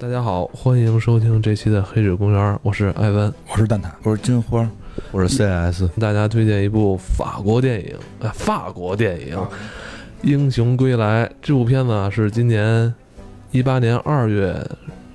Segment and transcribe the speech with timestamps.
[0.00, 4.66] 大家好，欢迎收听这期的《黑水公园》，我是艾文，我是蛋挞，我是金花，
[5.12, 5.90] 我是 CS。
[6.00, 9.36] 大家推荐一部法国电影，啊，法国电影
[10.22, 11.26] 《英雄归来》。
[11.42, 12.94] 这部片子啊是今年
[13.50, 14.66] 一八年二月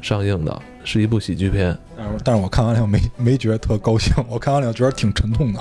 [0.04, 1.76] 上映的，是一部喜剧片。
[1.98, 5.60] 但是，但是我看完了以后没没觉得特高兴，我看完了以后觉得挺沉痛的，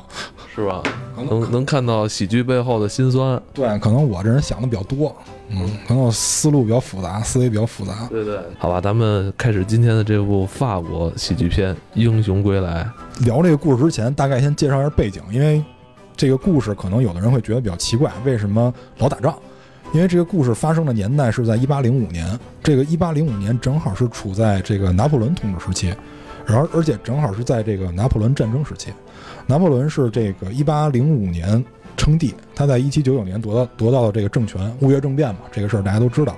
[0.54, 0.82] 是吧？
[1.22, 3.40] 能能看到喜剧背后的辛酸。
[3.52, 5.14] 对，可能我这人想的比较多，
[5.48, 8.06] 嗯，可能我思路比较复杂，思维比较复杂。
[8.10, 12.88] 对对，好吧，咱们开始今天的这部法国喜剧片《英雄归来》。
[13.24, 15.64] 聊这个故事之前，大概先介绍一下背景，因为
[16.16, 19.34] 这个故事可能有的人会觉得比较奇怪，为什么老打仗？
[19.92, 25.94] 因为这个故事发生的年代是在一八零五年，这个一八零五年正好是处在这个拿破仑统治时期。
[26.44, 28.92] 然后，而且正好是在这个拿破仑战争时期。
[29.46, 31.62] 拿破仑是这个一八零五年
[31.96, 36.36] 称帝，他在一七九九年夺到夺到了这个政权，雾月政变嘛，这个事儿大家都知道。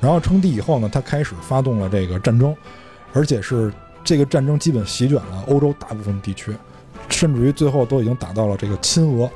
[0.00, 2.54] 然后称帝以后呢，他开始发动了这个战争，
[3.12, 6.52] 而且是这个战争基本席卷了欧洲大部分地区，
[7.08, 9.28] 甚至于最后都已经打到了这个亲俄，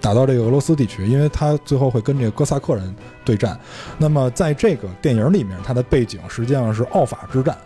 [0.00, 2.94] 打到这个俄罗斯地区，因为他最后会跟这个哥萨克人
[3.24, 3.58] 对战。
[3.98, 7.56] 那么在这个电影里面，它的背景实际上是奥法之战。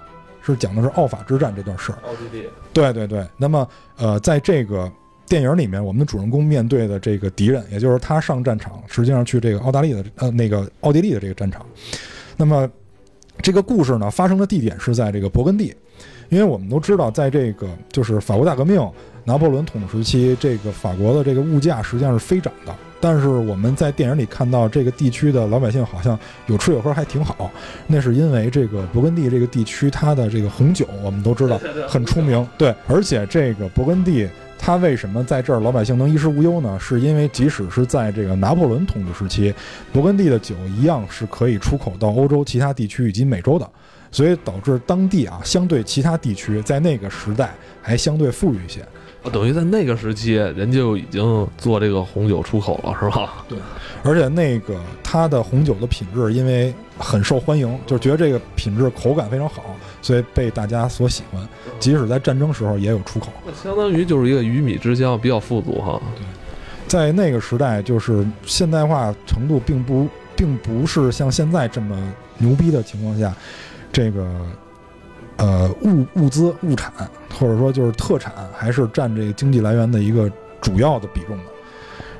[0.45, 1.98] 是讲的是奥法之战这段事儿。
[2.06, 2.47] 奥地利。
[2.73, 3.27] 对对对。
[3.37, 4.91] 那么，呃，在这个
[5.27, 11.65] 电影里面，我们的主人公面对的这个敌人，也就是他上战场，实际上去这个澳大利亚的呃那个奥地利的这个战场。
[12.37, 12.69] 那么，
[13.42, 15.75] 这个故事呢，发生的地点是在这个勃艮第，
[16.28, 18.87] 因为我们都知道，在这个就是法国大革命、
[19.25, 22.75] 拿破仑统治时期，这个法国的这个物价实际上是飞涨的。
[23.05, 27.50] 但是我们在电影里看到这个地区的老百姓好像有吃有喝还挺好，
[27.86, 34.27] 那是因为这个勃艮第这个地区它的这个红酒我们都知道很出名，对，而且这个勃艮第
[34.58, 36.78] 它为什么在这儿老百姓能衣食无忧呢？
[36.80, 39.55] 是因为即使是在这个拿破仑统治时期，
[39.92, 43.70] 勃艮第的酒一样是可以出口到欧洲其他地区以及美洲的，
[44.10, 48.81] 所以导致当地啊相对其他地区在那个时代还相对富裕一些。
[49.33, 53.45] 等于在那个时期，人就已经做这个红酒出口了，是吧？
[53.49, 53.59] 对，
[54.03, 59.62] 而且那个它的红酒的品质，因为很受欢迎，就觉得这个品质口感非常好，
[60.03, 61.49] 所以被大家所喜欢。
[61.81, 63.29] 即使在战争时候也有出口。
[63.47, 66.01] 那相当于就是一个鱼米之乡，比较富足哈。
[66.17, 66.25] 对，
[66.87, 70.06] 在那个时代，就是现代化程度并不
[70.37, 71.97] 并不是像现在这么
[72.39, 73.35] 牛逼的情况下，
[73.93, 74.25] 这个。
[75.37, 76.93] 呃，物物资物产，
[77.39, 80.31] 或者说就是特产，还是占这个经济来源的一个
[80.61, 81.43] 主要的比重的。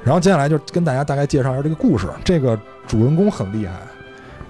[0.03, 2.09] 然后接下来就跟大家大概介绍一下这个故事。
[2.25, 3.81] 这个主人公很厉害，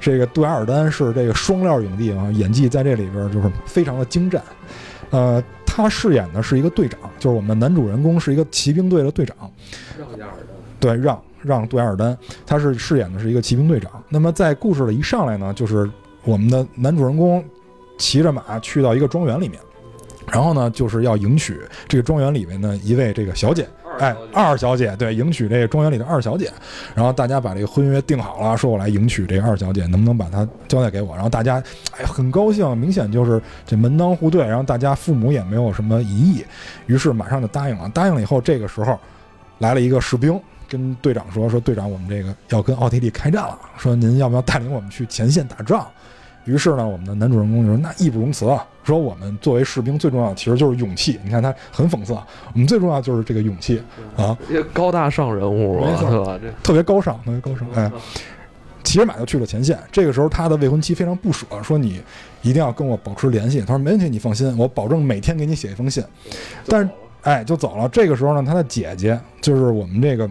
[0.01, 4.43] 这个杜亚尔丹是这个双料影帝啊，演技在这里边就是非常的精湛。
[5.11, 9.37] 呃，他饰演的是一个队长，就是我们男主人公是一个骑兵队的队长。
[9.99, 10.47] 让亚尔丹。
[10.81, 12.17] 对，让让杜亚尔丹，
[12.47, 13.93] 他是饰演的是一个骑兵队长。
[14.09, 15.89] 那么在故事的一上来呢，就是
[16.25, 17.45] 我们的男主人公。
[17.99, 19.61] 骑着马去到一个庄园里面，
[20.27, 23.69] 然后呢，就是要迎娶这个庄园里面的一位这个小姐，
[23.99, 26.51] 哎，二小姐，对，迎娶这个庄园里的二小姐。
[26.95, 31.15] 然后大家把这个婚约定好了，说我来迎娶这个二小姐，能不能把她交代给我？
[31.15, 31.63] 然后大家
[31.97, 34.45] 哎很高兴，明显就是这门当户对。
[34.45, 36.45] 然后大家父母也没有什么疑义，
[36.87, 37.89] 于是马上就答应了。
[37.91, 38.99] 答应了以后，这个时候
[39.59, 45.87] 来了一个士兵，跟队长说：“说队长，我们这个要跟奥地利开战了，说您要不要带领我们去前线打仗？”
[46.45, 48.67] 于是呢，我们的男主人公就说：“那义不容辞啊！
[48.83, 51.19] 说我们作为士兵，最重要的其实就是勇气。
[51.25, 53.83] 你看他很讽刺啊，我们最重要就是这个勇气
[54.17, 54.37] 啊！
[54.73, 57.67] 高大上人物啊，这特别高尚，特别高尚。
[57.73, 57.91] 哎，
[58.83, 59.79] 骑着马就去了前线。
[59.91, 62.01] 这个时候，他的未婚妻非常不舍，说：‘你
[62.43, 66.05] 一定要跟我保持联系。’他说：‘没问题，你放心，我保证每天给你写一封信。’
[66.69, 66.91] 但是，
[67.23, 67.89] 哎，就走了。
[67.89, 70.31] 这个时候呢，他的姐姐就是我们这个。”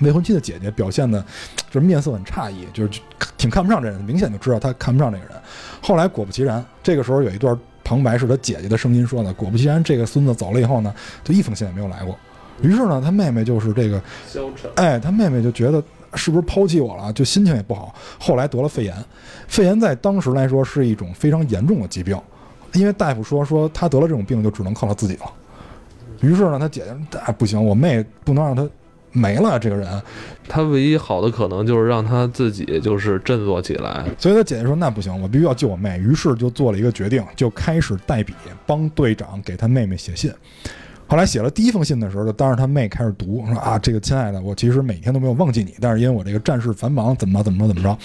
[0.00, 1.24] 未婚妻的姐姐表现的，
[1.70, 3.00] 就是面色很诧异，就是
[3.36, 5.34] 挺看不上这人，明显就知道他看不上这个人。
[5.80, 9.32] 后来果不其然，这个时候有一段旁白是他姐姐的声音说的。
[9.34, 12.18] 果不其然，这个孙子走了以后呢，就一封信也没有来过。
[12.62, 14.02] 于是呢，他妹妹就是这个
[14.76, 15.82] 哎，他妹妹就觉得
[16.14, 17.94] 是不是抛弃我了，就心情也不好。
[18.18, 18.96] 后来得了肺炎，
[19.48, 22.18] 肺炎在当时来说是一种非常严重的疾病，
[22.72, 25.22] 因为大夫说说他得了这种病就只能靠他自己了。
[26.20, 28.68] 于是呢，他姐姐哎不行，我妹不能让他。
[29.14, 30.02] 没了这个人，
[30.48, 34.04] 他唯一好的可能就是让他自己就是振作起来。
[34.18, 38.34] 所以他姐姐说：“那不行，我必须要救我妹。”于是就做了一个决定，就开始代笔
[38.66, 40.30] 帮队长给他妹妹写信。
[41.06, 47.96] 后来写了第一封信的时候，就当着他妹开始读，说：“啊，这个亲爱的，我其实每天都没有忘记你，但是因为我这个战事繁忙，怎么怎么着怎么着。”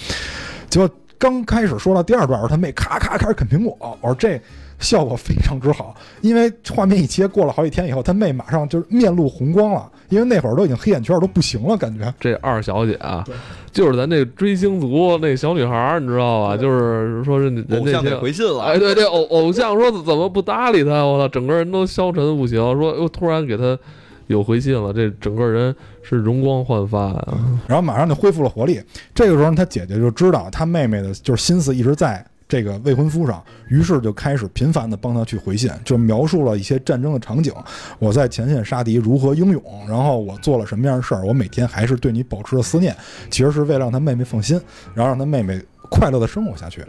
[0.70, 4.40] 结果刚开始说到第二段时候，他妹咔咔开始啃苹果，我说这
[4.78, 12.12] 效果非常之好，因为画面一切，过了好几天以后，他妹马上就是面露红光了，因为那会儿都已经黑眼圈都不行了，感觉。
[12.20, 13.24] 这二小姐啊，
[13.72, 16.56] 就是咱这追星族那小女孩儿，你知道吧？
[16.56, 21.04] 就是说是人家偶像给回信了，哎，对，对偶偶像说怎么不搭理他？
[21.04, 22.60] 我操，整个人都消沉不行。
[22.78, 23.78] 说又突然给他
[24.26, 27.38] 有回信了，这整个人是容光焕发啊！
[27.66, 28.80] 然后马上就恢复了活力。
[29.14, 37.54] 这个时候，他姐姐就知道他妹妹的就是心思一直在这个未婚夫上，于是就开始频繁的帮他去回信，就描述了一些战争的场景。
[38.00, 42.92] 我在前线杀敌如何英勇，然后我做了什么样的事儿，我每天还是对你保持着思念，
[43.30, 44.60] 其实是为了让他妹妹放心，
[44.94, 46.84] 然后让他妹妹快乐的生活下去。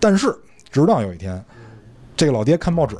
[0.00, 0.34] 但是
[0.72, 1.40] 直到有一天，
[2.16, 2.96] 这个老爹看报纸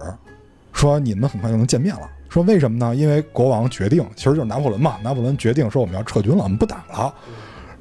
[0.73, 2.09] 说你们很快就能见面了。
[2.29, 2.95] 说为什么呢？
[2.95, 4.97] 因为国王决定，其实就是拿破仑嘛。
[5.03, 7.15] 拿破仑决定说我们要撤军了，我们不打了。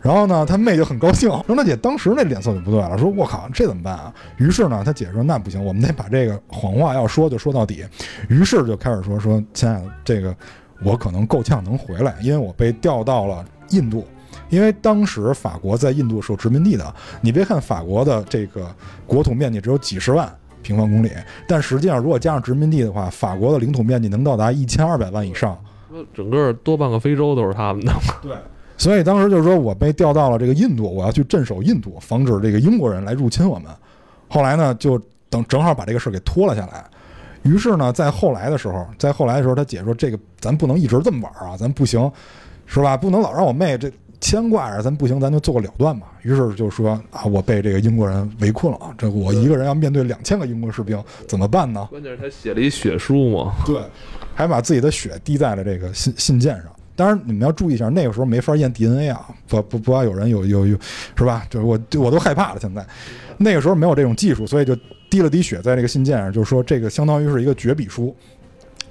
[0.04, 1.30] 然后呢，他妹就很高兴。
[1.30, 4.14] 然后他姐当时那脸色就不对了，说我靠，这怎么办啊？
[4.38, 7.84] 于是呢，他姐说那不行，我们得把这个谎话要说就说到底。
[8.28, 10.36] 于是就开始说说，亲爱的，这个
[10.84, 14.06] 我可能够呛能回来，因为我被调到了印度。
[14.50, 18.70] 因为当时法国在印度是有殖民地的，你别看法国的这个
[19.08, 21.12] 国土面积只有几十万平方公里，
[21.48, 25.58] 但实际上如果加上殖民地的话，法国的领土面积能到达一千二百万以上。
[26.14, 27.94] 整个多半个非洲都是他们的。
[28.22, 28.36] 对，
[28.84, 33.72] 所以当时就是说我被调到了这个印度，我要去镇守印度，防止这个英国人来入侵我们。
[34.28, 36.84] 后来呢，就等正好把这个事儿给拖了下来。
[37.44, 42.12] 于是呢，在后来的时候， 在后来的时候，他姐说这个咱不能一直这么玩啊，咱不行，
[42.66, 42.98] 是吧？
[42.98, 43.90] 不能老让我妹这
[44.20, 46.08] 牵挂着，咱不行，咱就做个了断吧。
[46.24, 51.88] 于是就说啊，我被这个英国人围困了，这我一个人要面对两千个英国士兵，怎么办呢？
[51.90, 53.82] 关键是他写了一血书嘛，对，
[54.36, 56.66] 还把自己的血滴在了这个信信件上。
[56.95, 60.78] 当然，你们要注意一下，那个时候没法验 DNA 啊，不不不要有人有有有，
[61.18, 61.45] 是吧？
[61.50, 62.60] 就我我都害怕了。
[62.60, 62.86] 现在
[63.38, 64.75] 那个时候没有这种技术，所以就
[65.10, 68.16] 滴了滴血在这个信件上，就是说这个相当于是一个绝笔书。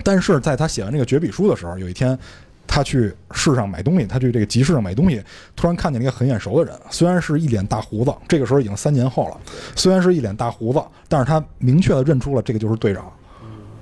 [0.03, 2.19] 但是在他写完这个绝笔书的时候，有一天
[2.67, 5.23] 他去市上买东西，他去这个集市上买东西，
[5.55, 9.39] 突然看见了一个很眼熟的人，虽然是一脸大胡子，这个时候已经三年后了，
[9.77, 13.13] 虽然是一脸大胡子，但是他明确的认出了这个就是队长。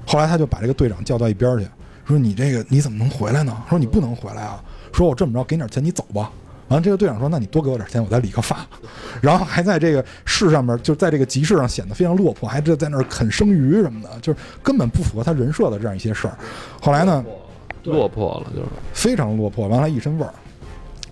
[0.06, 1.66] 后来他就把这个队长叫到一边去，
[2.10, 4.62] 说：“你这个你怎么能回来呢？”说：“你不能回来啊！”
[4.92, 6.30] 说：“我这么着，给你点钱，你走吧。”
[6.68, 8.66] 完了，这个队长说：“那你多给我点钱，我再理个发。
[9.20, 16.38] ”然后还在这个市上面，就在这个集市上显得非常落魄，还在在那儿啃生鱼什么的，就是根本不符合他人设的这样一些事儿。
[16.80, 17.24] 后来呢，
[17.84, 18.68] 落魄了就是。
[18.92, 20.32] 非常落魄，完了，一身味儿。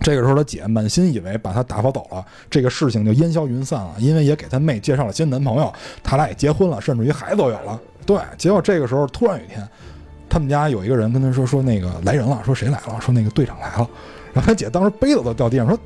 [0.01, 5.73] 这个时候，他姐满心以为把他打发走了，这个事情就烟消云散了，因为也给他妹介绍了新男朋友，
[6.05, 7.81] 他俩也结婚了，甚至于孩子都有了。
[8.07, 9.69] 对，结果这个时候突然有一天，
[10.29, 13.01] 他们家有一个人跟他说说那个来人了，说谁来了？
[13.01, 13.89] 说那个队长来了。
[14.33, 15.79] 然后他姐当时杯子都掉地上，说，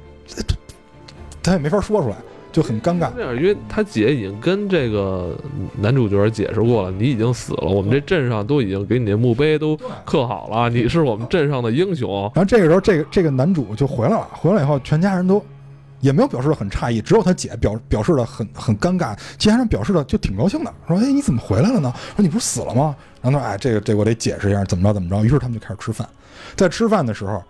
[1.43, 2.17] 他也没法说出来，
[2.51, 3.11] 就很尴尬。
[3.17, 5.37] 那样，因为他姐已经跟这个
[5.79, 12.23] 男主角解释过了，你已经死了，我们这镇上都已经给你的墓碑都刻好了，你是我们镇上的英雄。
[12.35, 15.43] 然后这个时候，这个这个男主就回来了，回来以后，全家人都
[16.01, 21.93] 也没有表示的很诧异，只有他姐表表示的很很尴尬，其他人表示的就挺高兴的，说：“哎，你怎么回来了呢？
[22.17, 26.07] 说你不是死了吗？”然后他说：“哎，这个这个我得解释一下，怎么着怎么着。”于是他们就开始吃饭，
[26.57, 27.43] 在吃饭的时候，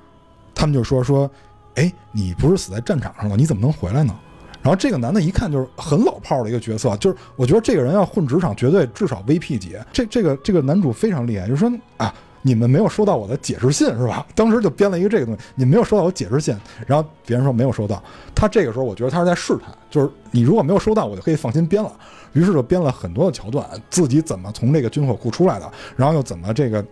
[0.55, 1.29] 他们就说说
[1.75, 4.15] ：“哎，你不是死在战场上了，你怎么能回来呢？”
[4.63, 9.77] 然后这个男的一看就是很老炮的一个角色，就是我觉得这个人要混职场，绝对至少 VP 级。
[9.93, 14.27] 这这个这个男主非常厉害，就是说啊，你们没有收到我的解释信是吧？
[14.35, 16.55] 当时就编了一个这个东西，你没有收到我解释信，
[16.87, 18.03] 然后别人说没有收到，
[18.35, 21.93] 他这个时候我觉得他是在试探，就是你如果没有收到，我就可以放心编了。
[22.33, 26.85] 于是就编了很多的桥段，自己怎么从这个军火库出来的，然后又怎么这个。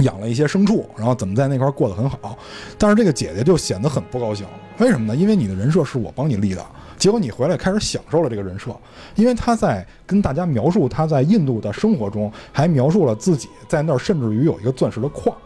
[0.00, 2.36] 养了一些牲畜，然后怎么在那块儿过得很好，
[2.76, 4.44] 但是这个姐姐就显得很不高兴，
[4.78, 5.14] 为什么呢？
[5.14, 6.66] 因为你的人设是我帮你立的，
[7.04, 8.74] 结果你回来开始享受了这个人设，
[9.14, 15.36] 因为他在跟大家描述他在印度的生活中，还描述了自己在那儿甚至于有一个钻石的矿，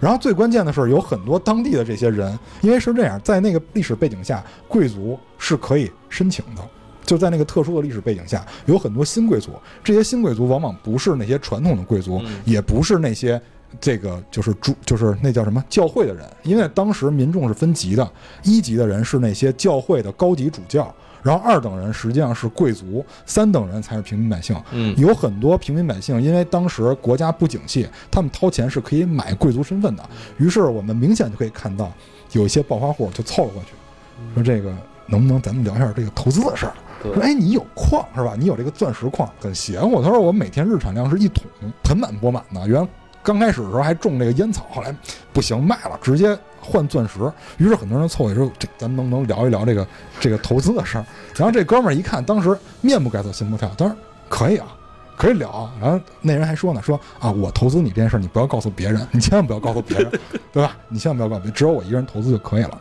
[0.00, 6.62] 然后最关键的是有很多当地的这些人，因为是这样，在那个历史背景下，贵族是可以申请的。
[7.04, 9.50] 就在那个特殊的历史背景下，有很多新贵族。
[9.84, 13.38] 这些新贵族往往不是那些传统的贵族，也不是那些
[13.80, 16.24] 这个就是主就是那叫什么教会的人。
[16.42, 18.10] 因为当时民众是分级的，
[18.42, 24.56] 一级的人是那些教会的高级主教，然后二等人实际上是贵族，三等人才是平民百姓。
[24.72, 30.02] 嗯有很多平民百姓，因为当时国家不景气，他们掏钱是可以买贵族身份的。
[30.38, 31.92] 于是我们明显就可以看到，
[32.32, 33.70] 有一些暴发户就凑了过去，
[34.34, 34.74] 说这个
[35.06, 36.74] 能不能咱们聊一下这个投资的事儿？
[37.02, 38.34] 说哎，你有矿是吧？
[38.38, 40.02] 你有这个钻石矿，很邪乎。
[40.02, 41.44] 他说我每天日产量是一桶，
[41.82, 42.68] 盆满钵满的。
[42.68, 42.86] 原
[43.22, 44.94] 刚开始的时候还种这个烟草，后来
[45.32, 47.20] 不行卖了，直接换钻石。
[47.58, 49.86] 于是很多人凑过来说：“这咱们能不能聊一聊这个
[50.18, 51.04] 这个投资的事儿？”
[51.36, 53.94] 然后这哥们儿一看，当时面不改色心不跳，当时
[54.28, 54.68] 可以啊，
[55.16, 55.72] 可以聊啊。
[55.80, 60.10] 然后那人还说呢：“说啊，我投资你这件事儿，你不要告诉别人，你千万不要告诉别人，
[60.52, 60.76] 对吧？
[60.88, 62.80] 你千万不要告诉别人，只有我一个人投资就可以了。”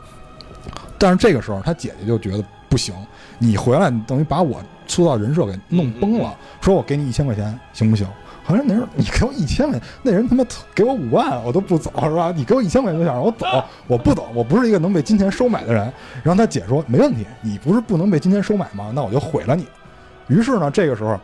[0.98, 2.94] 但是这个时候，他姐姐就觉得不行，
[3.38, 6.36] 你回来，你等于把我塑造人设给弄崩了。
[6.62, 8.08] 说我给你一千块钱，行不行？
[8.50, 12.34] 好像那人你给我一千块钱，那人他妈给我五万，我都不走，是吧？
[12.36, 13.46] 你给我一千块钱就想让我走，
[13.86, 15.84] 我不走，我不是一个能被金钱收买的人。
[16.24, 18.92] 然后他姐说没问题，你不是不能被金钱收买吗？
[18.96, 19.68] 那我就毁了你。
[20.30, 21.16] 于是呢，这个时候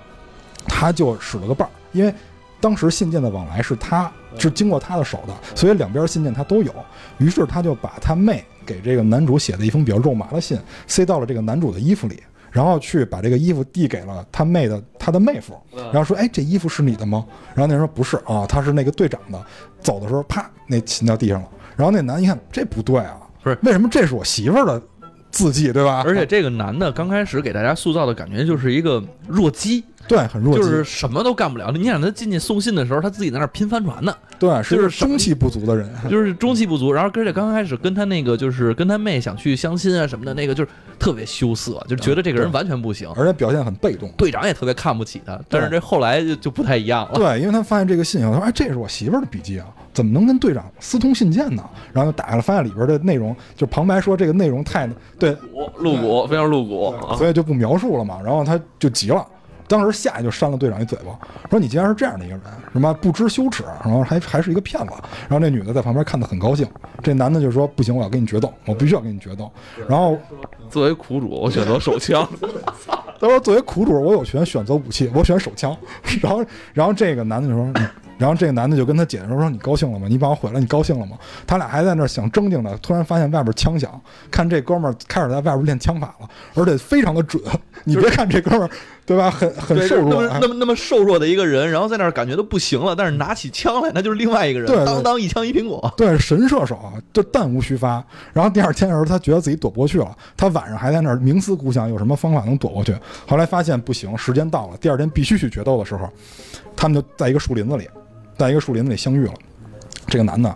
[0.68, 2.14] 他就使了个绊儿，因为
[2.62, 6.72] 当时信件的往来是他是经过他的手的，所以两边信件他都有。
[7.18, 10.56] 于是他就把他妹给这个男主写的一封比较肉麻的信
[10.86, 12.22] 塞到了这个男主的衣服里。
[12.56, 19.46] 然后去把这个衣服递给了他妹的他的妹夫，然后说：“哎，这衣服是你的吗？”然后那人说：“不是啊，他是那个队长的。”
[19.84, 21.50] 走的时候，啪，那琴掉地上了。
[21.76, 24.82] 然后那男一看，这不对啊，不是为什么这是我媳妇儿的
[25.32, 26.02] 字迹，对吧？
[26.06, 31.72] 而且这个男的刚开始给大家塑造的感觉就是一个弱鸡，对，很弱鸡，就是什么都干不了。
[31.72, 36.92] 你想他进去送信的时候，他自己在那儿拼帆船呢，对，是就是中气不足的人，就是 中气不足。
[36.92, 40.70] 然后而且刚开始跟他那个就是跟他妹想去相亲啊什么的，那个就是
[41.00, 43.10] 特别羞涩，就觉得这个人完全不行。
[43.16, 44.12] 而且表现很被动。
[44.18, 47.16] 队长也特别看不起他，但是这后来就就不太一样了。
[47.16, 55.36] 对，因为他发现这个信以后，他说：“哎，这是我媳妇儿的笔记啊，怎么能跟队长私通信件呢？”然后就打开了，发现里边的内容就旁白说这个内容太对
[55.78, 57.16] 露骨，非常露骨啊！
[57.18, 58.20] 所以就不描述了嘛。
[58.24, 59.26] 然后他就急了，
[59.68, 61.18] 当时下去就扇了队长一嘴巴，
[61.50, 62.44] 说：“你竟然是这样的一个人，
[62.74, 64.94] 什么不知羞耻，然后还还是一个骗子。”
[65.28, 66.68] 然后那女的在旁边看得很高兴，
[67.02, 69.52] 这男的就说：“不行，我要跟你决斗，我必须要跟你决斗。”
[69.88, 70.18] 然后
[70.70, 72.28] 作为苦主，我选择手枪。
[73.20, 75.76] 他说：“作为苦主，我有权选择武器，我选手枪。
[76.22, 80.08] ”然后，然后这个男的就说：“嗯。”然后这个男的就跟他姐姐说：“说你高兴了吗？
[80.10, 84.00] 你把我毁了，你高兴了吗？”他俩还在那儿想正经呢，突然发现外边枪响，
[84.32, 87.44] 看这哥们儿开始在外边练枪法了，而且非常的准。
[87.84, 88.70] 你别看这哥们儿，
[89.06, 89.30] 对吧？
[89.30, 95.94] 很很，瘦弱，那么哎那么那么瘦弱的一个人，然后在那儿感觉都不行了，但是拿起枪来，那就是另外一个人，当当一枪一苹果。
[95.96, 98.04] 对，神射手啊，就弹无虚发。
[98.34, 102.96] 然后第二天的时候，他觉得自己躲不过去了，他晚上还在那儿冥思苦想，有什么方法能躲过去。
[103.28, 106.10] 后来发现不行，时间到了，第二天必须去决斗的时候，
[106.76, 107.88] 他们就在一个树林子里，
[108.38, 109.34] 在一个树林子里相遇了。
[110.08, 110.56] 这个男的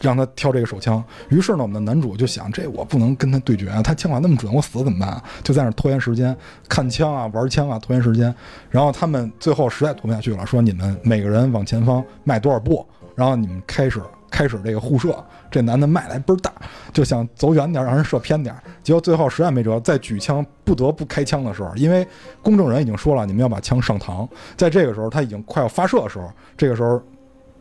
[0.00, 5.22] 让他挑这个手枪，于是呢，我们的男主就想，这我不能跟他对决啊，他枪法那么准，我死了怎么办啊？
[5.42, 6.36] 就在那拖延时间，
[6.68, 8.34] 看枪啊，玩枪啊，拖延时间。
[8.70, 14.00] 然后他们最后实在拖不下去了，说你们每个人往前方迈多少步，然后你们开始
[14.30, 15.16] 开始这个互射。
[15.48, 16.52] 这男的迈来倍儿大，
[16.92, 18.54] 就想走远点，让人射偏点。
[18.82, 22.06] 结果最后实在没辙，在举枪不得不开枪的时候，因为
[22.42, 24.28] 公证人已经说了，你们要把枪上膛。
[24.56, 27.00] 在这个时候，他已经快要发射的时候，这个时候，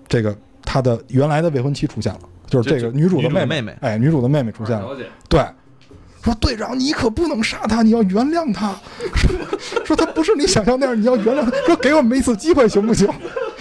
[0.07, 0.35] 这个
[0.65, 4.93] 他的原来的未婚妻出现了，就是这个女主的妹妹妹哎，女主的妹妹出现了。
[4.93, 4.97] 了，
[5.29, 5.45] 对，
[6.23, 8.75] 说队长，你可不能杀他，你要原谅他。
[9.13, 11.51] 说 说他不是你想象那样，你要原谅他。
[11.67, 13.07] 说给我们一次机会行不行？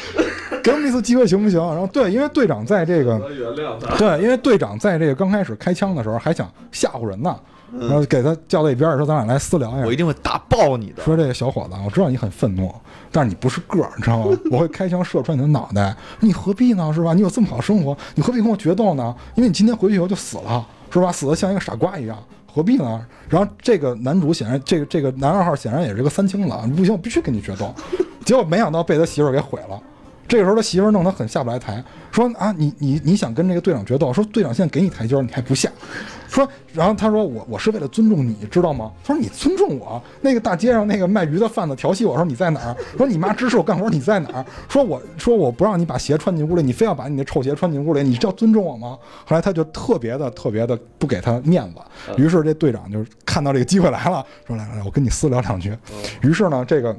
[0.64, 1.60] 给我们一次机会行不行？
[1.60, 3.96] 然后对，因为队长在这个原谅他。
[3.96, 7.38] 对，因为队长在这个刚开始开枪的时候还想吓唬人呢，
[7.80, 11.02] 然后给他叫到一边儿说：“咱俩来私聊一下。”我一定会打爆你的。
[11.02, 12.72] 说这个小伙子，我知道你很愤怒，
[13.10, 14.38] 但是你不是个儿，你知道吗？
[14.50, 16.92] 我会开枪射穿你的脑袋，你何必呢？
[16.94, 17.12] 是吧？
[17.14, 19.14] 你有这么好的生活，你何必跟我决斗呢？
[19.34, 21.10] 因为你今天回去以后就死了，是吧？
[21.10, 22.16] 死的像一个傻瓜一样，
[22.46, 23.06] 何必呢？
[23.28, 27.74] 然后这个男主显然，这个这个男二号显然也是个三清子，不行，我必须跟你决斗。
[28.24, 29.80] 结果没想到被他媳妇儿给毁了。
[30.26, 34.12] 这个时候他媳妇儿弄得很下不来台，说啊，你你你想跟这个队长决斗？
[34.12, 35.70] 说队长现在给你台阶儿，你还不下。
[36.28, 38.90] 说，然后他说我我是为了尊重你，知道吗？
[39.04, 42.76] 他说你尊重我，那个大街上那个卖鱼的贩子调戏我说你在哪儿？
[42.96, 44.44] 说你妈支持我干活你在哪儿？
[44.68, 48.98] 说我说我不让你把鞋穿进屋里，你非要把你那臭鞋穿进屋里，你这要尊重我吗？
[49.24, 51.80] 后来他就特别的特别的不给他面子，
[52.16, 55.76] 于是这队长就看到这个机会来了，说来来来，我跟你私聊两句。
[56.22, 56.96] 于是呢，这个。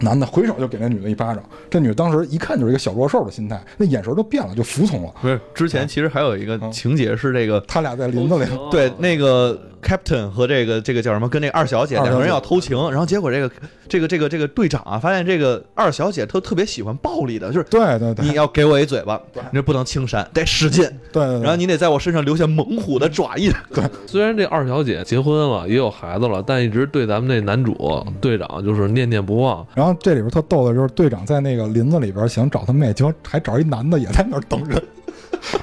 [0.00, 5.12] 男的回手就给那女的一巴掌，这女的当时一看就是一个小弱兽的心态，那眼神都变了，就服从了。
[5.20, 13.50] 不是，之前其实还有一个情节是这个，他俩在林子里，对那个 Captain 和这个这个叫什么，跟那二小姐两个人要偷情，然后结果这个
[13.88, 23.50] 这个这个这个队长啊，发现这个二小姐特特别喜欢暴力的，就是对对对，你要给我一嘴巴，你这不能轻扇，得使劲，对对对，然后你得在我身上留下猛虎的爪印。
[23.74, 29.66] 对 虽然这二小姐结婚了，也有孩子了，但一直对咱们那男主队长就是念念不忘。
[29.74, 34.82] 然后这里边特逗的就是队长在那个林子里边想找他妹，结果还找一男的也在那儿等人。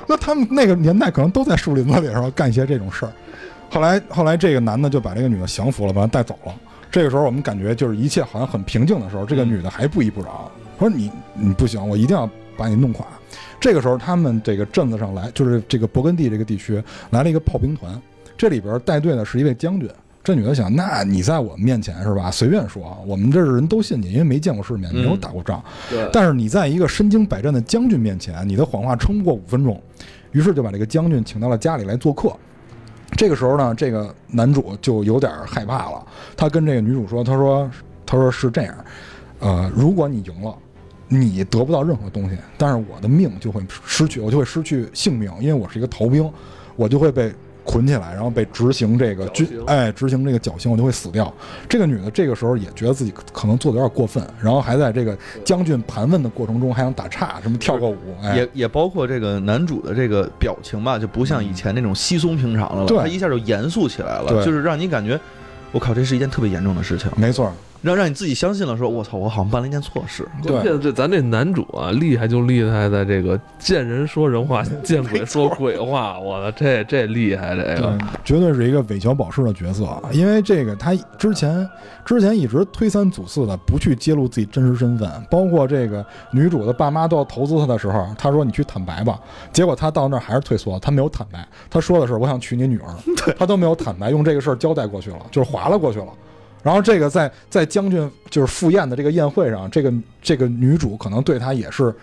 [0.07, 3.11] 那他们那个年代可能都在树林子里是吧，干一些这种事儿。
[3.69, 6.53] 后来后来这个男的就把这个女的降服了，把她带走了。
[6.91, 13.05] 这个时候我们感觉就是一切好像很平静的时候，这个女的还不依不饶，说你你不行，我一定要把你弄垮。
[13.59, 17.99] 这个时候，他们这个镇子上来，就是这个勃艮第这个地区来了一个炮兵团，
[18.37, 19.89] 这里边带队的是一位将军。
[20.25, 22.31] 这女的想，那你在我们面前是吧？
[22.31, 25.63] 随便说，我们这儿人都信你，因为没见过世面，没有打过仗。
[25.87, 29.79] 对但是你在一个身经百战的将军面前，你的谎话撑不过五分钟，
[30.31, 32.35] 于是就把这个将军请到了家里来做客。
[33.15, 36.03] 这个时候呢，这个男主就有点害怕了，
[36.35, 37.69] 他跟这个女主说：“他说，
[38.03, 38.75] 他说是这样，
[39.39, 40.53] 呃，如果你赢了，
[41.07, 46.27] 你得不到任何东西，但是我的命就会失去，我就会失去性命，因为我是一个逃兵，
[46.75, 47.31] 我就会被
[47.65, 51.33] 捆起来，然后被执行这个军，哎，执行这个绞刑，我就会死掉。
[51.67, 65.19] 这个女的这个时候也觉得自己可能做的有点过分，然后还在这个将军盘问的过程中还想打岔，什么跳个舞，哎，也也包括这个男主的这个表情吧，就不像以前那种稀松平常了，对他一下就严肃起来了，就是让你感觉，
[65.71, 67.51] 我靠，这是一件特别严重的事情，没错，
[67.85, 70.27] 让让你自己相信了，说我操，我好像办了一件错事。
[70.43, 76.19] 关键这咱这男主啊，厉害就厉害在这个见人说人话，见鬼说鬼话。
[76.19, 81.69] 我的这这厉害，这对个，绝对是一个韦小宝式的角色，因为这个他之前
[82.03, 89.19] 之前一直推三阻四的不去揭露自己真实身份，包括这个女主的爸妈都要投资他的时候，他说你去坦白吧，
[89.53, 92.89] 结果他到那儿还是退缩，他没有坦白，他说的是我想娶你女儿，
[93.37, 96.07] 他都没有坦白，用这个事儿交代过去了，就是划拉过去了。
[96.65, 101.93] 然后这个在在将军就是赴宴的这个宴会上，这个这个女主可能对他也是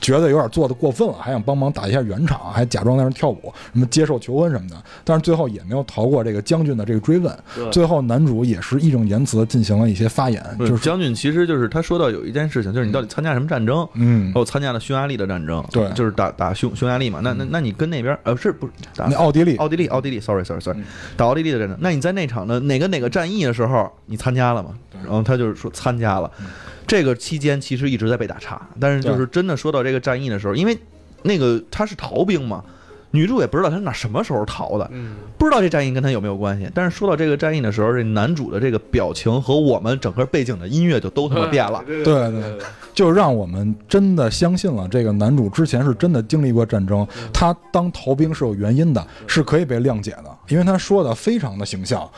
[0.00, 4.76] 觉得有点做的过分了，还想帮忙打一下圆场，还假装在那跳舞，什么接受求婚什么的。
[5.02, 7.36] 但是最后也没有逃过这个将军的这个追问。
[7.54, 13.86] 对最后男主也是义正言辞地进行了一些发言，就是是将军其实就是他说到有一件事情，就是你到底参加什么战争？
[13.94, 17.20] 嗯，哦，参加了匈牙利的战争，对就是打打匈匈牙利嘛。
[17.22, 20.84] 那那那你跟那边呃是不是打那奥地利奥地利奥地利？Sorry Sorry Sorry，嗯
[21.16, 21.76] 打奥地利的战争。
[21.80, 24.70] 那你在那场的哪个哪个战役的时候，你参加了吗？
[25.02, 26.30] 然后他就是说参加了。
[26.86, 30.78] 这个期间其实一直在被打岔，但是就是真的说到这个战役的时候，因为
[31.22, 32.62] 那个他是逃兵嘛，
[33.10, 36.68] 女主也不知道他是哪什么时候逃的，嗯，不知道这战役跟他有没有关系。
[36.74, 41.82] 但是说到这个战役的时候，这男主的这个表情和我们整个背景的音乐就都他妈变了。
[41.86, 42.58] 对对对，
[42.92, 52.08] 就让我们真的相信了这个男主之前是真的经历过战争，他当逃兵是有原因的，是可以被谅解的，因为他说的非常的形象。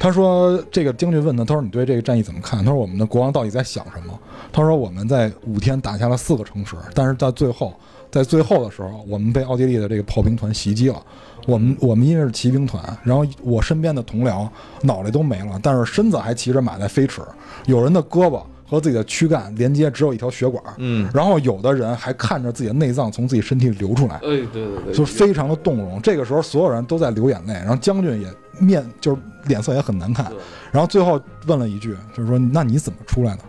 [0.00, 2.64] 他说：“这个将军问他，他说你对这个战役怎么看？
[2.64, 4.18] 他说我们的国王到底在想什么？
[4.50, 7.74] 他说我们在五天打下了四个城池，但是在最后，
[8.10, 11.00] 在最后的时候，我们被奥地利的这个炮兵团袭击了。
[11.46, 14.48] 我们我们因为是骑兵团，然后我身边的同僚
[14.82, 17.20] 脑袋都没了，但是身子还骑着马在飞驰，
[17.66, 26.00] 有人的胳膊和自己的躯干连接只有一条血管，嗯，然后有的人还看着自己的内脏从自己身体里流出来。”哎，对对对，就非常的动容。
[26.00, 30.30] 这个时候，所有人都在流眼泪，然后将军也面就是脸色也很难看。
[30.70, 33.42] 然后最后问了一句，就是说：“那你怎么出来的？”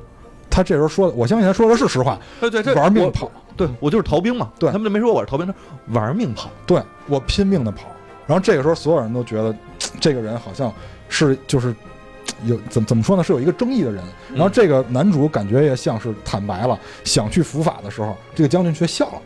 [0.49, 4.51] 他这时候说的，我相信他说的是实话，对对玩命跑，对我就是逃兵嘛。
[4.57, 5.53] 对他们就没说我是逃兵，他
[5.93, 6.49] 玩命跑。
[6.65, 7.87] 对我拼命的跑。
[8.27, 9.55] 然后这个时候，所有人都觉得
[10.01, 10.73] 这个人好像
[11.07, 11.73] 是就是
[12.45, 14.03] 有怎怎么说呢，是有一个争议的人。
[14.33, 19.21] 然后这个男主感觉也像是坦白了，想去伏法的时候，这个将军却笑了。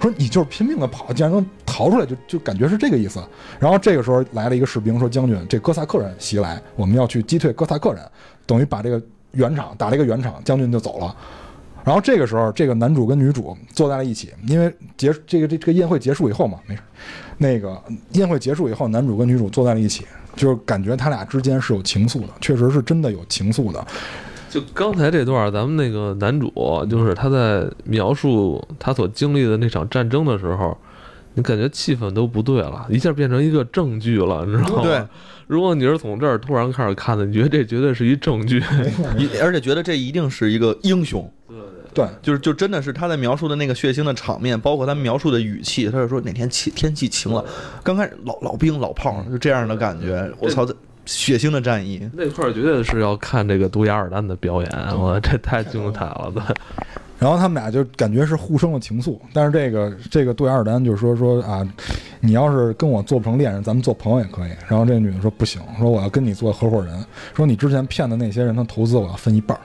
[0.00, 3.20] 说你就是拼命的跑，竟然能逃出来，就就感觉是这个意思。
[3.58, 8.02] 然后这个时候来了一个士兵，说将军，这哥萨克人袭来，我们要去击退哥萨克人，
[8.46, 11.16] 等于把这个圆场打了一个圆场，将军就走了。
[11.84, 16.82] 然后这个时候，这个男主跟女主坐在了一起，因为结这个这这个宴会结束以后嘛，没事，
[17.36, 20.06] 那个宴会结束以后，男主跟女主坐在了一起，
[20.38, 23.84] 就是感觉他俩之间是有情愫的，确实是真的有情愫的。
[24.48, 26.50] 就刚才这段，咱们那个男主
[26.88, 30.74] 就是他在描述他所经历的那场战争的时候，
[31.34, 34.82] 你感觉气氛都不对了，一下变成一个正剧了，你知道吗？
[34.82, 35.02] 对，
[35.46, 38.62] 如果你是从这儿突然开始看的，你觉得这绝对是一正剧。
[39.18, 41.58] 一而且觉得这一定是一个英雄，对，
[42.20, 47.44] 就是就真的是他在描述的那个血腥的场面，包括他描述的语气，他就说哪天气天气晴了，
[47.82, 56.42] 刚开始老老兵老炮就这样的感觉，我操，这血腥的战役，那块儿绝对是要看这个杜亚尔丹的表演，我这太精彩了，对。
[57.18, 61.66] 然后他们俩就感觉是互生了情愫，但是这个这个杜亚尔丹就是说说啊，
[62.20, 64.50] 你要是跟我做不成恋人，咱们做朋友也可以。
[64.68, 69.60] 然后这个女的说不行，说我要跟你做合伙人，说你之前骗的那些人的投资我要分一半儿。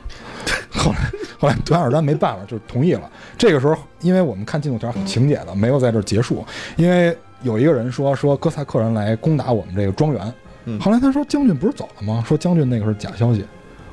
[0.71, 0.97] 后来
[1.39, 3.09] 后来杜亚尔丹没办法，就同意了。
[3.37, 10.33] 这个时候，因为我们看进度条很情节的，没有在这儿结束，因为有一个人说说哥萨克人来攻打我们这个庄园，
[10.65, 12.23] 嗯后来他说将军不是走了吗？
[12.27, 13.45] 说将军那个是假消息。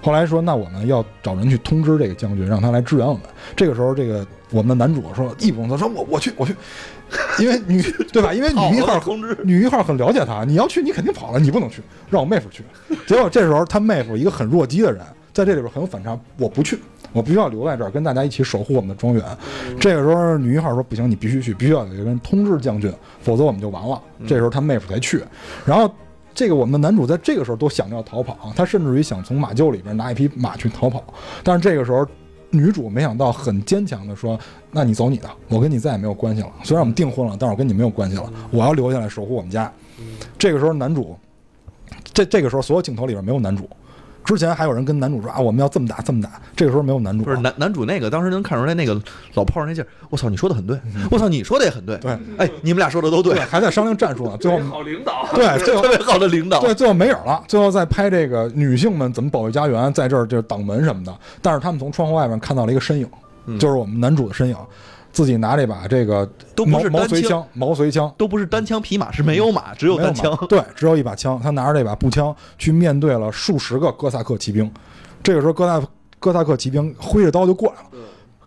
[0.02, 3.22] 后来说，那我们要找人去通知这个将军，让他来支援我们。
[3.54, 6.56] 这个时候，这个我们的男主说义不容辞，说我我去我去，
[7.38, 8.32] 因为女 对吧？
[8.32, 12.64] 因为女一号通知，女一号很了解他，你要去你肯定跑了，你不能去，让我妹夫去。
[13.06, 15.02] 结果这时候他妹夫一个很弱鸡的人
[15.33, 16.79] 在这里边很有反差，我不去，
[17.12, 19.25] 我必须要留在这儿跟大家一起守护我们的庄园。
[19.79, 24.01] 这个时候女一号说不行，你必须去，必须要有一个人通知将军，否则我们就完了。
[24.27, 25.23] 这时候他妹夫才去，
[25.64, 25.93] 然后。
[26.33, 31.03] 这个我们的男主在这个时候都想着要逃跑，他甚至于想从马厩里边拿一匹马去逃跑，
[31.43, 32.07] 但是这个时候
[32.51, 34.38] 女主没想到很坚强的说
[34.71, 36.49] ：“那你走你的，我跟你再也没有关系了。
[36.62, 39.71] 虽然我们订婚了，但是我跟你没有关系了，我要留下来守护我们家。”
[40.38, 41.19] 这个时候男主，
[42.14, 43.69] 这这个时候所有镜头里边没有男主。
[44.24, 46.30] 之前还有人跟男主说啊，我们要这么打这么打。
[46.54, 49.00] 这个时候没有男主，不是男男主那个，当时能看出来那个
[49.35, 49.87] 老炮儿那劲儿。
[50.09, 50.78] 我操，你说的很对，
[51.11, 51.96] 我操，你说的也很对。
[51.98, 54.37] 对，哎，你们俩说的都对，还在商量战术呢。
[54.38, 56.61] 最后好领导，对， 最后特别好的领导。
[56.61, 57.42] 对，最后没影了。
[57.48, 61.16] 最后在拍这个女性们怎么保卫家园，在这儿就是挡门什么的。
[61.40, 63.09] 但是他们从窗户外面看到了一个身影，
[63.59, 64.56] 就是我们男主的身影。
[65.12, 70.37] 自己拿这把这个都不是毛遂枪，毛遂枪都不是单枪匹马，是没有马，只有单枪。
[70.49, 71.40] 对，只有一把枪。
[71.42, 74.70] 他拿着这把步枪去面对了数十个哥萨克骑兵。
[75.23, 75.87] 这个时候，哥萨
[76.18, 77.88] 哥萨克骑兵挥着刀就过来了。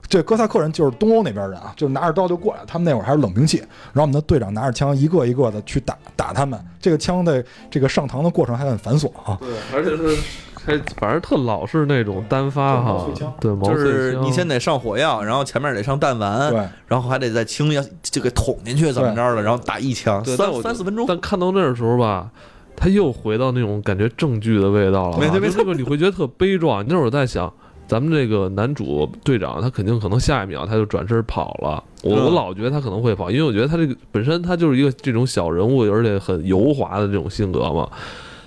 [0.08, 2.62] 这哥萨克人就是东欧那边人啊，就拿着刀就过来。
[2.68, 3.58] 他们那会儿还是冷兵器。
[3.58, 6.60] 然后我们的队长拿着枪，一个一个的去打打他们。
[6.80, 9.38] 这个枪的这个上膛的过程还很繁琐啊。
[9.40, 10.18] 对，而且是。
[10.66, 13.06] 还反正特老是那种单发哈，
[13.40, 21.06] 对，就是你先得上火药，然后前面得上弹丸，对，然后还得再清要就给捅进去怎么着的，然后打一枪，三三四分钟。
[21.08, 22.30] 但看到那儿的时候吧，
[22.76, 26.86] 他又回到那种感觉正剧的味道了，没错没错，你会觉得特悲壮。
[26.88, 27.52] 那会儿在想，
[27.88, 37.88] 咱们这个男主队长他肯定可能下一秒他就转身跑了，我我老觉得他可能会跑，因为我觉得他这个本身他就是一个这种小人物，而且很油滑的这种性格嘛。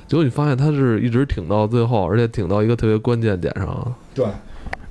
[0.07, 3.95] 结果你发现他是一直挺到最后，而且挺到一个特别关键点上。
[4.15, 4.25] 对，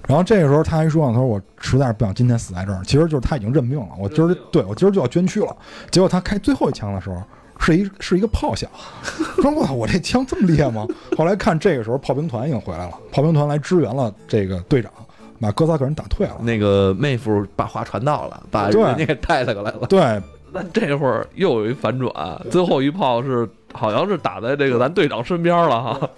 [0.07, 5.55] 然后这个时候他还说：“他说我实在是不想今天死在这儿。”其实就是他已经认命了，我今儿对我今儿就要捐躯了。
[5.89, 7.21] 结果他开最后一枪的时候，
[7.59, 8.69] 是一是一个炮响。
[9.41, 10.85] 说：“我操，我这枪这么厉害吗？”
[11.17, 14.91] 后来看这个时候炮兵团已经回来了，炮兵团来支援了这个队长，
[15.39, 16.35] 把哥萨克人打退了。
[16.41, 19.87] 那个妹夫把话传到了，把人家给带过来了。
[19.87, 20.21] 对，
[20.55, 22.11] 那这会儿又有一反转，
[22.49, 23.47] 最后一炮是。
[23.77, 26.09] 好像是打在这个咱队长身边了哈，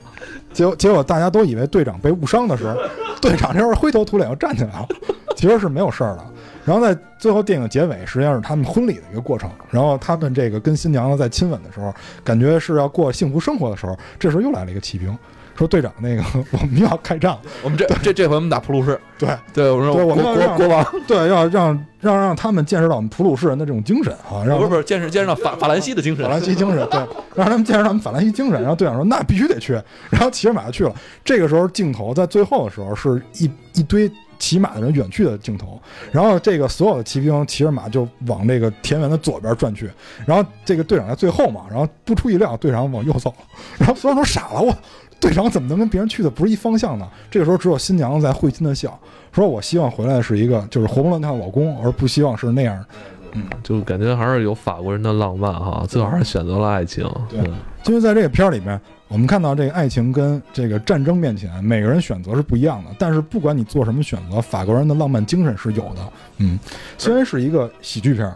[0.53, 2.79] 结果结果大家都以为队长被误伤的时候，
[3.19, 4.87] 队长这会儿灰头土脸又站起来了，
[5.35, 6.25] 其实是没有事儿的。
[6.63, 9.49] 然后在最后电影结尾，实际上是他们婚礼的一个过程。
[9.71, 11.91] 然后他们这个跟新娘子在亲吻的时候，
[12.23, 15.17] 感觉是要过幸福生活的时候，这时候又来了一个骑兵。
[15.57, 19.29] 说队长，那个 我们要开仗，我们这这这回我们打普鲁士，对。
[19.53, 26.99] 对，我说我们国国王， 对，要让让让他们见识到我们普鲁士人的这种精神啊，让不是不是见识见识到法法兰西的精神，法兰西精神，对，
[27.35, 28.61] 让他们见识到我们法兰西精神。
[28.61, 29.73] 然后队长说那必须得去，
[30.11, 30.93] 然后骑着马就去了。
[31.25, 39.89] 这个时候镜头在最后的时候是一一堆骑马的人远去的镜头，然后这个所有的骑兵骑着马就往这个田园的左边转去，
[40.25, 43.33] 然后这个队长在最后嘛，然后不出意料队长往右走，
[43.79, 44.75] 然后所有人都傻了，我。
[45.19, 47.07] 队长怎么能跟别人去的不是一方向呢？
[47.29, 48.99] 这个时候只有新娘子在会心的笑，
[49.31, 52.85] 说：“我希望回来的是一个就是活蹦乱跳的老公，而不希望是那样。”
[53.33, 57.05] 嗯，就感觉还是有法国人的浪漫哈，最后还是选择了爱情。
[57.29, 57.39] 对，
[57.85, 62.91] 因为在这个片儿里面，我们看到这个爱情跟这个战争面前，每个人选择是不一样的。
[62.97, 66.11] 但是不管你做什么选择，法国人的浪漫精神是有的。
[66.37, 66.57] 嗯，
[66.97, 68.33] 虽然是一个喜剧片，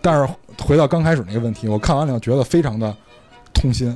[0.00, 2.94] 但是回到刚开始那个问题，我看完了觉得非常的
[3.52, 3.94] 痛心。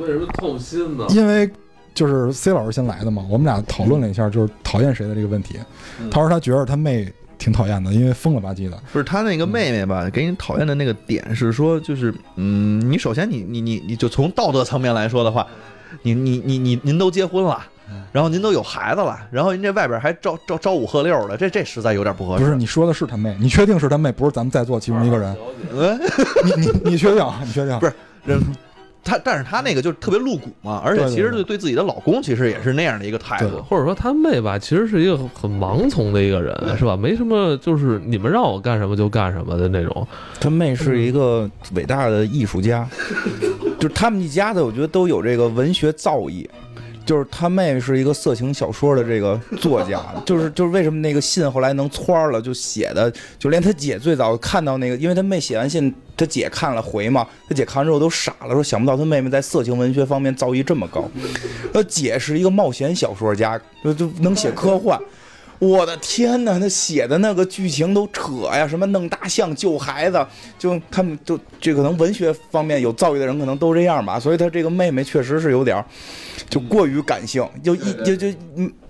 [0.00, 1.06] 为什么痛心呢？
[1.10, 1.50] 因为
[1.94, 5.58] 就是 C 老师先来的嘛，我们俩讨论了一下，就是讨厌谁的这个问题。
[6.10, 8.80] 他说他觉得他妹挺讨厌的，因为疯了吧唧的。
[8.92, 10.08] 不是他那个妹妹吧？
[10.10, 15.46] 给你讨厌的那个点是说，就是嗯，你首先你你你你就从道德层面来说的话，
[16.02, 17.60] 你你你你您都结婚了，
[18.12, 22.44] 然后您都有孩子了，然后您这外边还招招招五喝六的，这这实在有点不合适。
[22.44, 23.36] 不是你说的是他妹？
[23.40, 24.10] 你确定是他妹？
[24.12, 25.36] 不是咱们在座其中一个人？
[26.44, 27.26] 你你你确定？
[27.44, 27.78] 你确定？
[27.80, 27.92] 不是
[28.24, 28.40] 人。
[29.04, 36.96] 他，但是他那个就是特别露骨嘛，而且其实对对自己的老公，其实也是那样的一个态度，或者说他妹吧，其实是一个很盲从的一个人，是吧？
[36.96, 40.06] 没什么，就是你们让我干什么就干什么的那种。
[40.40, 42.88] 他妹是一个伟大的艺术家，
[43.78, 46.48] 就是他们一家子，我觉得都有这个文学造诣。
[47.04, 61.08] 就是他妹是一个色情小说的这个作家，就是就是为什么那个信后来能窜了，就写的，就连他姐最早看到那个，因为他妹写完信，他姐看了回嘛，他姐看完之后都傻了，说想不到他妹妹在色情文学方面造诣这么高。
[61.72, 65.00] 他姐是一个冒险小说家，就就能写科幻。
[65.58, 70.26] 我的天哪，他写的那个剧情都扯呀，什么弄大象救孩子，
[70.58, 75.84] 就他们就这可能文学方面有造诣的人可能都这样吧，所以他这个妹妹确实是有点
[76.50, 78.26] 就过于感性，就一就就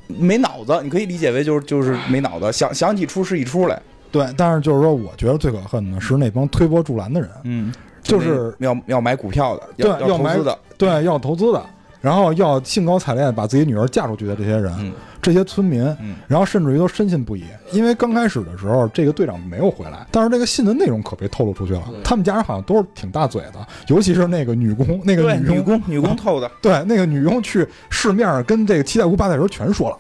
[0.07, 3.81] 没脑子，你可以理解为就是就是没脑子，想想起出是一出来。
[4.13, 7.73] 对，但是就是说，我觉得最可恨的是那帮推波助澜的人，嗯，
[8.03, 11.61] 就是要要买股票的，对，要投资的，对，要投资的。
[12.01, 21.83] 然后要兴高采烈地把自己女儿嫁出去的这些人，嗯这些村民，嗯然后甚至于都深信不疑，因为刚开始的时候，这个队长没有回来，但是这个信的内容可被透露出去了。
[22.03, 26.51] 他们家人好像都是挺大嘴的，尤其是那个女工，那个对，女女，工女工透的。
[26.61, 29.97] 对，那个女佣去市面上跟这个七大姑八大姨全说了。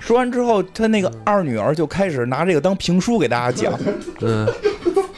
[0.00, 3.72] 说完之后，他那个二女儿就开始拿这个当评书给大家讲。
[4.20, 4.46] 嗯，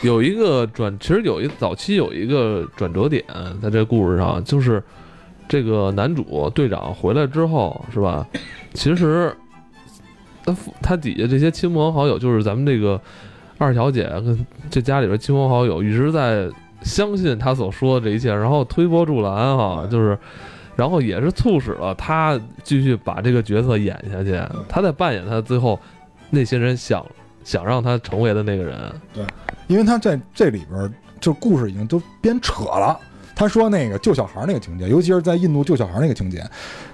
[0.03, 3.25] 有一个转，其实有一早期有一个转折点，
[3.63, 4.83] 在这故事上，就是
[5.49, 8.27] 这个男主队长回来之后，是吧？
[8.75, 9.35] 其实
[10.45, 13.01] 他父他底下这些亲朋好友，就是咱们这个
[13.59, 16.49] 二小姐跟这家里边亲朋好友，一直在
[16.83, 20.19] 相信他所说的这一切，然后推波助澜哈，就是。
[20.77, 24.41] 然后也是促使了他继续把这个角色演下去。
[24.69, 25.79] 他在扮演他最后
[26.31, 27.05] 那些人想
[27.45, 28.93] 想让他成为的那个人。
[29.13, 29.25] 对
[29.67, 32.99] 因为他在这里边儿就故事已经都编扯了。
[33.37, 36.45] 他说那个救小孩那个情节，尤其是在印度救小孩那个情节，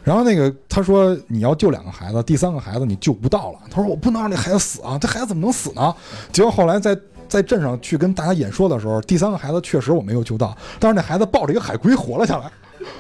[0.05, 3.59] 然后那个他说你要救两个孩子，第三个孩子你救不到了。
[3.69, 5.93] 他说我不能让这孩子死啊，这孩子怎么能死呢？
[6.31, 12.49] 结果后来在在镇上去跟大家演说的时候，第三个孩子确实我没有救到，但是那孩子抱着一个海龟活了下来。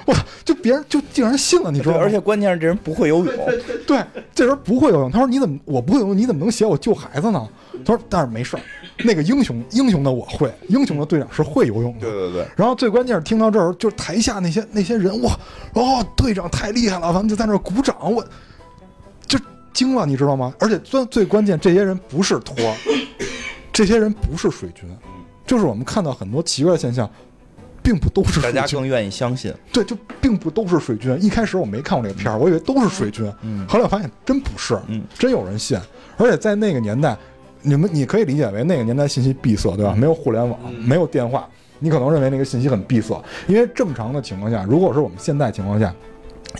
[0.05, 0.23] 我操！
[0.45, 2.05] 就别人就竟然信了，你知对，道吗？
[2.05, 3.35] 而且关键是这人不会游泳。
[3.87, 5.11] 对，这人不会游泳。
[5.11, 6.17] 他说：“你怎么我不会游泳？
[6.17, 7.49] 你怎么能写我救孩子呢？”
[7.85, 8.61] 他说：“但是没事儿，
[9.05, 15.39] 那个英雄英雄的我会，英雄的队长是会游泳的。”对对对，然后最关键是听到这儿，就是台下那些那些人，哇，
[15.75, 18.25] 哦，队长太厉害了，咱们就在那儿鼓掌，我
[19.27, 19.39] 就
[19.73, 20.55] 惊了，你知道吗？
[20.59, 22.57] 而且最最关键，这些人不是托，
[23.73, 24.89] 这些人不是水军，
[25.47, 27.09] 就是我们看到很多奇怪的现象，
[27.87, 28.53] 并不都是水军。
[28.53, 29.55] 大家更愿意相信。
[29.73, 31.17] 对，就并不都是水军。
[31.23, 35.79] 一开始我没看过这个片儿，我以为都是水军，嗯后来我发现真不是，嗯真有人信。
[36.17, 37.17] 而且在那个年代，
[37.63, 39.95] 你们你可以理解为那个年代信息闭塞，对吧？
[39.97, 43.15] 没有互联网，没有电话，你可能认为那个信息很闭塞。
[43.47, 45.95] 因为正常的情况下，如果是我们现在情况下，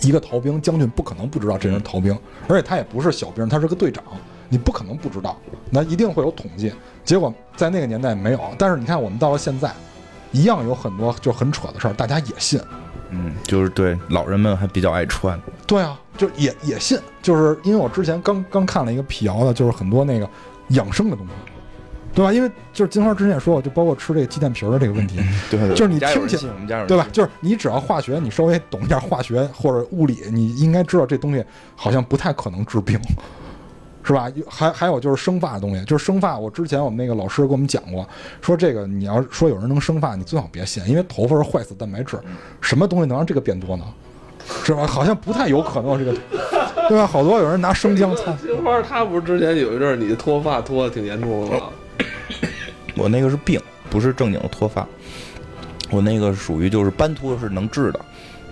[0.01, 4.03] 一个逃兵将军不可能不知道这人是逃兵，而且他也不是小兵，他是个队长，
[4.47, 5.35] 你不可能不知道，
[5.69, 6.71] 那一定会有统计。
[7.03, 9.71] 结果在那个年代没有，但是你看我们到了现在，
[10.31, 12.59] 一样有很多就很扯的事儿，大家也信。
[13.09, 15.39] 嗯，就是对老人们还比较爱穿。
[15.65, 20.29] 对啊，就也也信，就是因为我之前刚刚看了一个辟谣的，就是很多那个
[20.69, 21.31] 养生的东西，
[22.13, 22.33] 对吧？
[22.33, 27.07] 因为就是金花之前也说过，就包括吃这个鸡蛋皮儿的这个问题，对 对，就是你听起来，我们家人对吧？
[27.13, 31.41] 就是你只要化学，你稍微懂一点化学或者物理，你应该知道这东西
[31.77, 32.99] 好像不太可能治病，
[34.07, 34.31] 是吧？
[34.49, 38.07] 还还有就是生发的东西，就是生发，我之前我们那个老师给我们讲过，
[38.41, 42.17] 说这个你要说有人能生发，你最好别信，因为头发是坏死蛋白质，
[42.61, 43.83] 什么东西能让这个变多呢？
[44.63, 44.87] 是吧？
[44.87, 46.15] 好像不太有可能这个，
[46.87, 47.05] 对吧？
[47.05, 51.63] 好多有人拿生姜擦，金花，他不是之前有一阵儿你脱发脱的挺严重的吗？
[52.95, 54.87] 我那个是病，不是正经的脱发。
[55.91, 57.99] 我那个属于就是斑秃是能治的，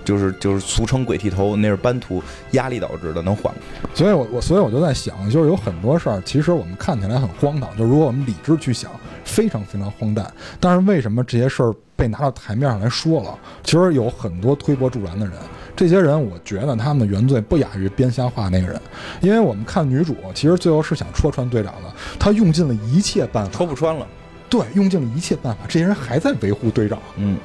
[0.06, 3.54] 就是就是俗称鬼剃头，那是斑秃，压力导致的，能缓。
[3.94, 8.92] 所以我我所以我就在想，就是有很多事儿，其实我们看起来很荒唐，就如果我们理智去想，
[9.26, 10.32] 非常非常荒诞。
[10.60, 13.38] 但是为什么这些事儿被拿到台面上来说了？
[13.64, 15.36] 其实有很多推波助澜的人，
[15.76, 18.80] 这些人我觉得他们的原罪不亚于编瞎话那个人，
[19.22, 24.06] 因为我们看女主，其实最后是想戳穿队长的，她用尽了一切办法戳，不穿了。
[24.48, 27.00] 对，用尽了一切办法，这些人还在维护队长。
[27.18, 27.36] 嗯，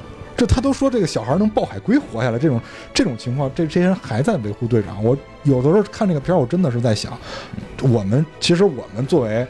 [0.41, 2.59] 就他都说这个小孩能抱海龟活下来，这种
[2.95, 5.03] 这种情况，这这些人还在维护队长。
[5.03, 7.15] 我有的时候看这个片儿，我真的是在想，
[7.83, 9.45] 我们其实我们作为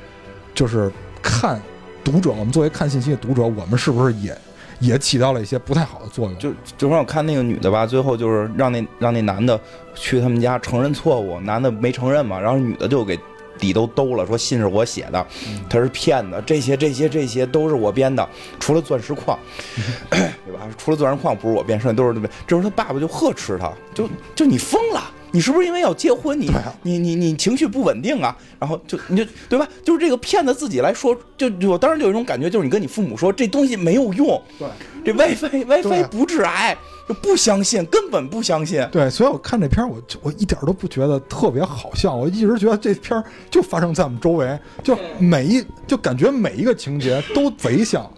[0.54, 1.62] 就是看
[2.04, 4.38] 读者，我们作为看信息的读者，我们是不是也
[4.82, 6.38] 也起到了一些不太好的作用？
[6.38, 9.58] 就就让我看那个女的吧，最后就是让那让那男的
[9.96, 13.18] 去他们家承认错误，男的没承认嘛，然后女的就给
[13.62, 15.26] 底都兜了，说信是我写的，
[15.69, 18.28] 他是骗子，这些这些这些都是我编的，
[18.60, 19.39] 除了钻石矿，
[20.10, 20.67] 对吧？
[20.78, 22.30] 除了钻石矿不是我编，剩下都是对。
[22.47, 25.12] 这时候他爸爸就呵斥他，就就你疯了。
[25.32, 28.36] 你是不是因为要结婚，你、啊你你你情绪不稳定啊？
[28.60, 29.67] 然后就你就对吧？
[29.84, 34.67] 就是这个骗子自己来说，就就我当时就有一种感觉，就是你跟你父母说这东西没有用，对
[35.06, 38.86] 这 WiFi WiFi 啊不致癌，就不相信，根本不相信。
[38.91, 48.10] 对，所以我看这片儿，我就我一点都不觉得特别好笑，我一直觉得这片儿就发生在我们周围，就每一就感觉每一个情节都贼像。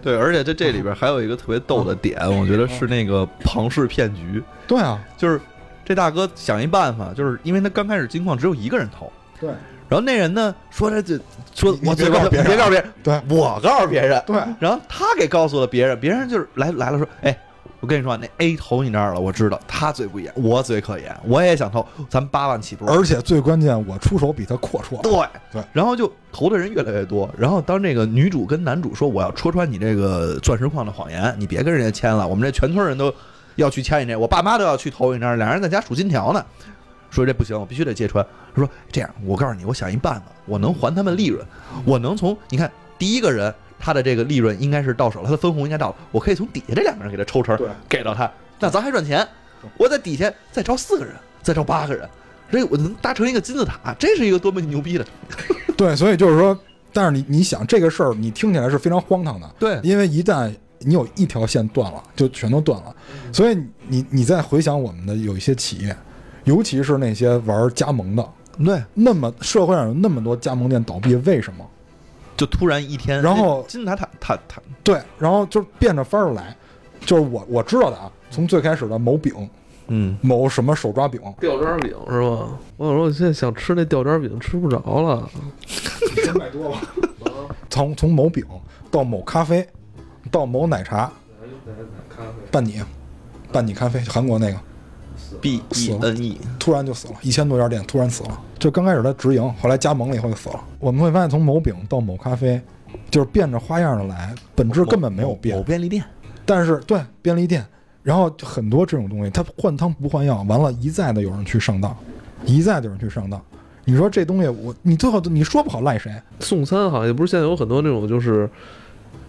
[0.00, 5.40] 对，而且在这里边还有一个特别逗的点，我觉得是那个庞氏骗局，对啊，就是
[5.84, 9.50] 这大哥想一办法，就是因为他刚开始金矿只有一个人投，对。
[9.88, 11.18] 然后那人呢说他这
[11.54, 12.46] 说我别告诉别人。
[12.46, 13.20] 啊别告诉别人，对。
[13.28, 17.38] 我告诉别人，对，然后他给告诉了别人，别人就是来来了说，哎，
[17.80, 24.98] 我跟你说，那 A 投你那儿了，我知道他嘴不严，我嘴可严，我也想投，咱八万起步，而且最关键，我出手比他阔绰。
[25.02, 25.12] 对。
[25.52, 33.12] 对，然后就投的人越来越多，然后当这个女主跟男主说我要戳穿你这个钻石矿的谎言，你别跟人家签了，我们这全村人都
[33.56, 36.44] 要去签一这，我爸妈都要去投影那儿，俩人在家数金条呢。
[37.10, 38.24] 说这不行，我必须得揭穿。
[38.56, 41.44] 说这样，我告诉你，我想一办法，我能还他们利润，
[41.84, 49.26] 我能从你看第一个人他的这个利润应该是到手了，他的分红应该到了，我可以从底下这两个人给他抽成，给到他，那咱还赚钱。
[49.76, 52.08] 我在底下再招四个人，再招八个人，
[52.50, 55.06] 这我能搭成一个金字塔，这是一个多么牛逼的！
[55.76, 56.58] 对，所以就是说，
[56.92, 60.52] 但是你你想这个事儿，你听起来是非常荒唐的，对因为一旦
[60.84, 62.94] 你有一条线断了，就全都断了。
[63.32, 65.96] 所以你你再回想我们的有一些企业，
[66.44, 68.28] 尤其是那些玩加盟的，
[68.64, 71.64] 对，那么社会上有那么多加盟店倒闭，为什么？
[72.36, 76.56] 就突然一天，然后金字塔塔塔塔，对，然后就变着法儿来，
[77.04, 79.48] 就是我我知道的啊，从最开始的某饼、
[79.88, 82.48] 嗯，某什么手抓饼，吊渣饼是吧？
[82.78, 85.28] 我有时候现在想吃那吊渣饼，吃不着了。
[86.24, 86.80] 三百多了。
[87.70, 88.44] 从从某饼
[88.90, 89.66] 到某咖啡，
[90.32, 91.12] 到某奶茶，
[92.50, 92.82] 伴你，
[93.52, 94.58] 伴你咖啡，韩国那个
[95.42, 98.40] B E N E，突然就死了，一千多家店突然死了。
[98.58, 100.64] 就刚开始他直营，后来加盟了以后就死了。
[100.80, 102.60] 我们会发现，从某饼到某咖啡，
[103.10, 105.78] 就是变着花样的来，本质根本没有变某变。
[105.78, 106.04] 便利店，
[106.46, 107.64] 但是对便利店，
[108.02, 111.94] 然后很多这种东西，它换汤不换药，完了，一再的有人去上当，
[112.46, 113.38] 一再的有人去上当。
[113.84, 116.10] 你说这东西我，你最后你说不好赖谁？
[116.40, 118.48] 送餐行业不是现在有很多那种就是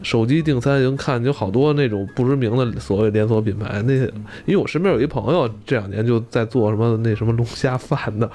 [0.03, 3.81] 手机订餐，已经看有好多那种不知名的所谓连锁品牌。
[3.83, 4.03] 那些
[4.45, 8.29] 因为我身边有一朋友这两年就在做什么那什么龙虾饭的，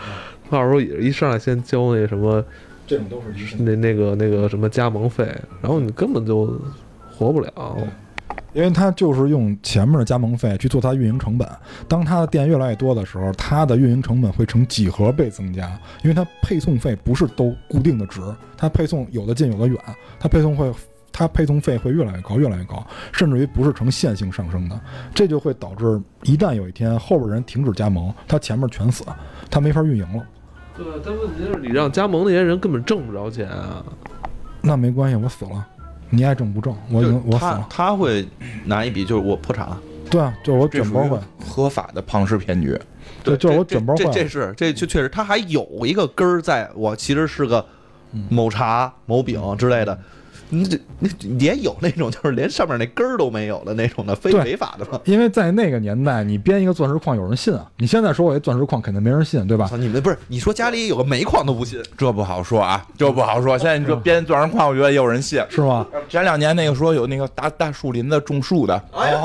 [0.50, 2.42] 到时候也一上来先交那什么
[2.86, 5.24] 这种都是那那个那个什么加盟费，
[5.60, 6.58] 然后你根本就
[7.10, 7.76] 活不了。
[8.54, 11.46] 因为他就是用前面的加盟费去做它运营成本。
[11.86, 18.20] 当他的店越来越多的时候，它的运营成本会呈几何倍增加，因为它配送费不是都固定的值，
[18.56, 19.78] 它配送有的近有的远，
[20.18, 20.72] 它配送会。
[21.18, 24.80] 它配送费会越来越高，越来越高，甚至于不是呈线性上升的，
[25.12, 29.04] 这就会导致一旦有一天后边人停止加盟，他前面全死，
[29.50, 30.24] 他没法运营了。
[30.76, 33.84] 对，但问题是你让加盟那些人根本挣不着钱啊。
[34.60, 35.66] 那没关系，我死了，
[36.08, 37.66] 你爱挣不挣，我已经我死了。
[37.68, 38.24] 他会
[38.64, 39.80] 拿一笔，就是我破产了。
[40.08, 42.80] 对啊，就是我卷包会，合法的庞氏骗局。
[43.24, 44.04] 对，就是我卷包会。
[44.04, 47.66] 这这是这确确实，他还有一个根儿在，我其实是个
[48.12, 49.98] 嗯某茶、某饼之类的。
[50.50, 50.78] 你这
[51.20, 55.00] 你也有那种就是连上面那根儿都没有的那种的非对违法的吗？
[55.04, 57.66] 因为在那个年代，你编一个钻石矿有人信啊。
[57.76, 59.70] 你现在说我一钻石矿，肯定没人信，对吧，？
[59.78, 63.58] 你们不是你说家里有个煤矿都不信，这不好说啊，这不好说。
[63.58, 65.42] 现在你说编钻石矿，我觉得也有人信。
[65.48, 65.86] 是吗？
[66.08, 69.20] 前两年那个说有那个大大树林子种树的，哎呀，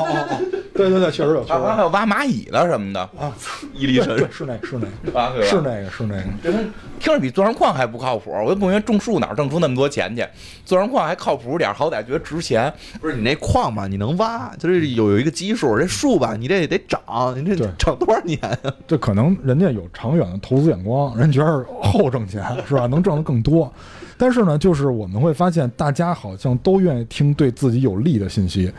[0.74, 1.60] 对对对，确实有，确实有。
[1.60, 3.32] 好像还有挖蚂蚁的什么的，啊，
[3.74, 4.86] 伊犁神对，是那个，是那
[5.32, 6.64] 个，是那个，是那个。
[6.98, 10.26] 听着比钻石矿还不靠谱，我就不明白种树哪儿挣出那么多钱去？
[10.64, 12.72] 钻石矿还靠谱点儿，好歹觉得值钱。
[13.00, 18.56] 不是你那矿吧，你能挖，就是有有一个基数，这树吧，你这得长，你这对长多少年啊？
[18.88, 22.86] 这可能人家有长远的投资眼光，人觉得后挣钱是吧？
[22.86, 23.72] 能挣得更多。
[24.16, 28.72] 但是呢，就是我们会发现，大家好像都愿意听对自己有利的信息，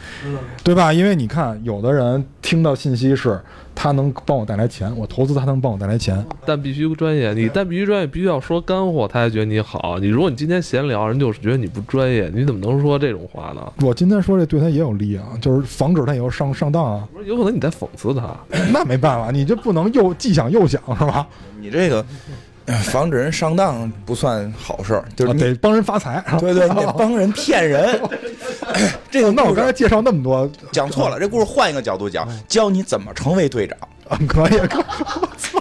[0.63, 0.91] 对吧？
[0.91, 3.39] 因为你看，有的人听到信息是
[3.73, 9.97] 他能帮我带来钱，我投资他能帮我带来钱，但必须专业，你但必须专业，必须要说干货，他才觉得你好。
[9.99, 13.73] 你如果你今天闲聊，人就是觉得你不专业，你怎么能说这种话呢？
[13.81, 17.07] 我今天说这对他也有利啊，就是防止他以后上上当啊。
[17.13, 18.35] 不是，有可能你在讽刺他。
[18.71, 21.27] 那没办法，你就不能又既想又想是吧？
[21.59, 22.05] 你这个呃
[22.73, 26.23] 防止人上当不算好事儿，就是啊得帮人发财。
[26.39, 27.99] 对对，你得帮人骗人。
[29.11, 33.77] 这个那我刚才介绍那么多，讲错了，这故事换一个角度讲，教你怎么成为队长，
[34.09, 34.83] 啊可以，可以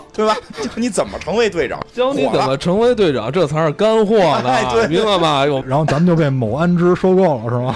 [0.14, 0.35] 对吧？
[0.62, 5.45] 教你怎么成为队长，教你怎么成为队长，这才是干货呢，哎对明白吗？
[5.67, 7.75] 然后咱们就被某安之收购了，是吗？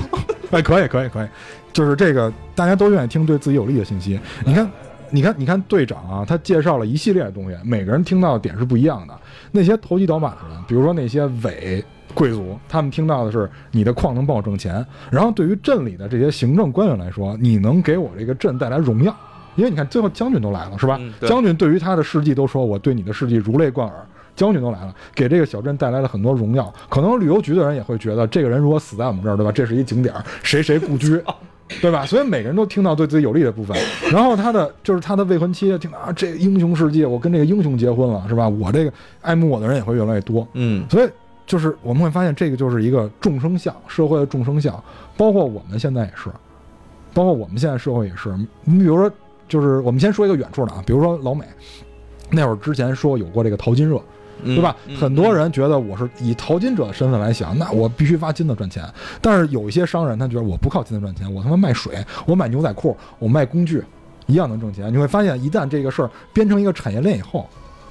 [0.50, 1.28] 哎，可以，可以，可以，
[1.72, 4.18] 就是这个大家都愿意听对自己有利的信息。
[4.44, 4.70] 你看，
[5.10, 9.14] 你看，你看队长啊，他介绍了一系列的东西，每个人听到的点是不一样的。
[9.50, 14.84] 那些投机倒把的人，比如说那些伪贵族，他们听到的是你的矿能帮我挣钱。
[15.10, 19.14] 然后对于镇里的这些行政官员来说，你能给我这个镇带来荣耀。
[19.56, 21.00] 因为你看，最后将军都来了，是吧？
[21.22, 24.06] 将军对于他的事迹都说，我对你的事迹如雷贯耳。
[24.36, 26.72] 将军都来了，给这个小镇带来了很多荣耀。
[26.88, 29.50] 可能旅游局的人也会觉得，这个人如果死在我们这儿，对吧？
[29.50, 31.20] 这是一景点，谁谁故居，
[31.80, 32.06] 对吧？
[32.06, 33.76] 所以每个人都听到对自己有利的部分。
[34.10, 38.48] 然后他的就是他的未婚妻听到啊，这英雄世界，我跟这个英雄结婚了，是吧？
[38.48, 40.46] 我这个爱慕我的人也会越来越多。
[40.54, 41.08] 嗯，所以
[41.46, 44.82] 就是我们会发现，这个就是一个众生相，社会的众生相，
[45.16, 46.30] 包括我们现在也是，
[47.14, 48.34] 包括我们现在社会也是。
[48.64, 49.10] 你比如说，
[49.48, 51.44] 就是我们先说一个远处的啊，比如说老美，
[52.30, 54.02] 那会儿之前说有过这个淘金热，嗯
[54.44, 54.74] 对吧？
[54.86, 58.84] 嗯很多人觉得我是以淘金者的身份来想，那我必须挖金子赚钱。
[59.20, 63.82] 但是有一些商人，他觉得我不靠金子赚钱，我他妈卖水，我买牛仔裤，我卖工具，
[64.26, 64.92] 一样能挣钱。
[64.92, 67.48] 你会发现，一旦这个事儿编成一个产业链以后，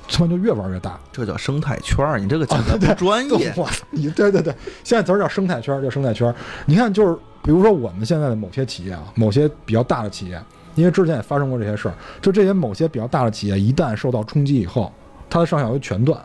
[0.10, 1.00] 他妈就越玩越大。
[1.12, 3.54] 这叫生态圈儿，你这个讲的不专业。
[3.58, 6.36] 哇，你对对对，现在词儿叫生态圈儿，叫生态圈儿。
[6.66, 10.42] 你看，就是比如说我们现在的某些企业啊，某些比较大的企业，
[10.76, 14.92] 因为之前也发生过这些事儿，就这些某些比较大的企业一旦受到冲击以后，
[15.30, 16.20] 它的上下游全断。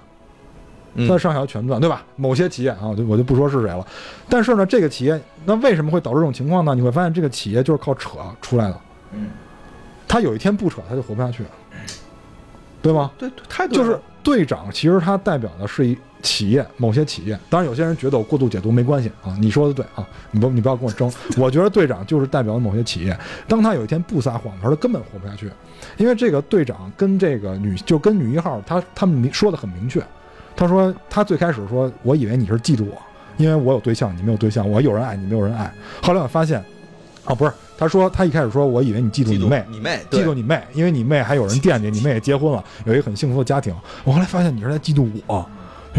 [0.95, 2.05] 嗯它的上下游全断，对吧？
[2.17, 3.87] 某些企业啊，我就我就不说是谁了。
[4.29, 6.75] 但是呢，这个企业那为什么会导致这种情况呢？
[6.75, 8.81] 你会发现，这个企业就是靠扯出来的。
[9.13, 9.29] 嗯，
[10.07, 11.45] 他有一天不扯，他就活不下去，
[12.81, 13.11] 对吗？
[13.19, 17.39] 对，对太对了就是队长，其实他代表的是一企业，某些企业。
[17.51, 21.13] 当然，有些人觉得我过度解读没关系啊，你说的对啊，你不你不要跟我争。
[21.37, 23.19] 我觉得队长就是代表某些企业，
[23.49, 25.51] 当他有一天不撒谎的时候，他根本活不下去，
[25.97, 30.01] 因为这个队长跟这个女就跟女一号，他他们明说的很明确，
[30.55, 33.01] 他说他最开始说，我以为你是嫉妒我，
[33.37, 35.73] 因为我有对象，你没有对象，我有人爱你没有人爱。
[36.03, 36.63] 后来我发现，
[37.25, 43.75] 啊，不是，他说他一开始说我以为你嫉妒你妹，你妹，嫉妒你妹，因为你妹还有人惦记，你妹也结婚了，有一个很幸福的家庭。
[44.05, 45.49] 我后来发现你是在嫉妒我，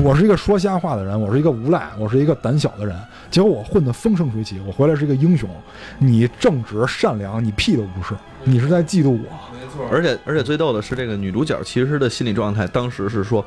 [0.03, 2.95] 我是一个说瞎话的人，我是一个无赖，我是一个胆小的人。
[3.29, 5.49] 结果我混得风生水起，我回来是一个英雄。
[5.97, 9.17] 你正直善良，你屁都不是，你是在嫉妒我。
[9.51, 13.43] 没错而且而且最逗的是，这个女主角其实的心理状态当时是说，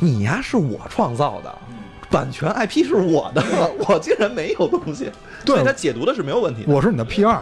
[0.00, 1.54] 你呀是我创造的，
[2.10, 3.42] 版权 IP 是我的，
[3.88, 5.10] 我竟然没有东西。
[5.44, 6.72] 对他解读的是没有问题的。
[6.72, 7.40] 我是你的 P 二，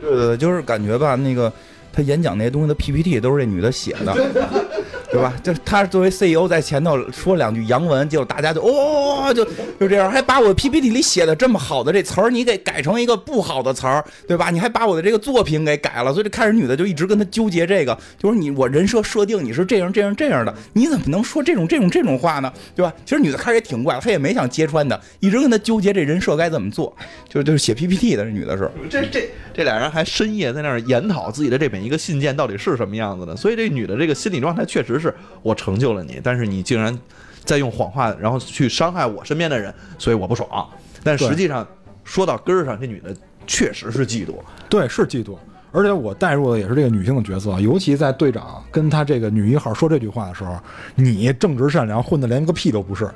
[0.00, 1.52] 对对对，就是感觉吧，那个
[1.92, 4.14] 他演讲那些东西的 PPT 都是这女的写的，
[5.10, 5.34] 对吧？
[5.42, 9.44] 就他作为 CEO 在前头说两句洋文，结果大家就哦，就
[9.78, 14.50] 就这样，还把我 PPT 里写的这么好的这词儿，你给改成一个不好的词儿，对吧？
[14.50, 22.52] 你还把我的这个作品给改了，所以这开始女的就一直跟他纠结这个，就是你我人设设定你是这样这样这样的，你怎么能说这种这种这种话呢？
[22.76, 22.92] 对吧？
[23.04, 26.94] 其实女的开始也挺怪，她也没想揭穿的，一直跟他纠结这人设该怎么做，
[27.28, 28.70] 就就是写 PPT 的这女的是。
[28.88, 36.96] 这这这俩人还深夜在那儿研讨自己的这本每一个信件到底是什么样子的，所以这女的这个心理状态确实是我成就了你，但是你竟然
[37.42, 40.68] 在用谎话，然后去伤害我身边的人，所以我不爽。
[41.02, 41.66] 但实际上
[42.04, 43.16] 说到根儿上，这女的
[43.46, 44.34] 确实是嫉妒。
[44.68, 45.38] 对，是嫉妒。
[45.72, 50.58] 而且我带入的也是这个女性的角色，尤其在队长跟他这个女一号说这句话的时候，
[50.94, 53.08] 你正直善良，混的连个屁都不是，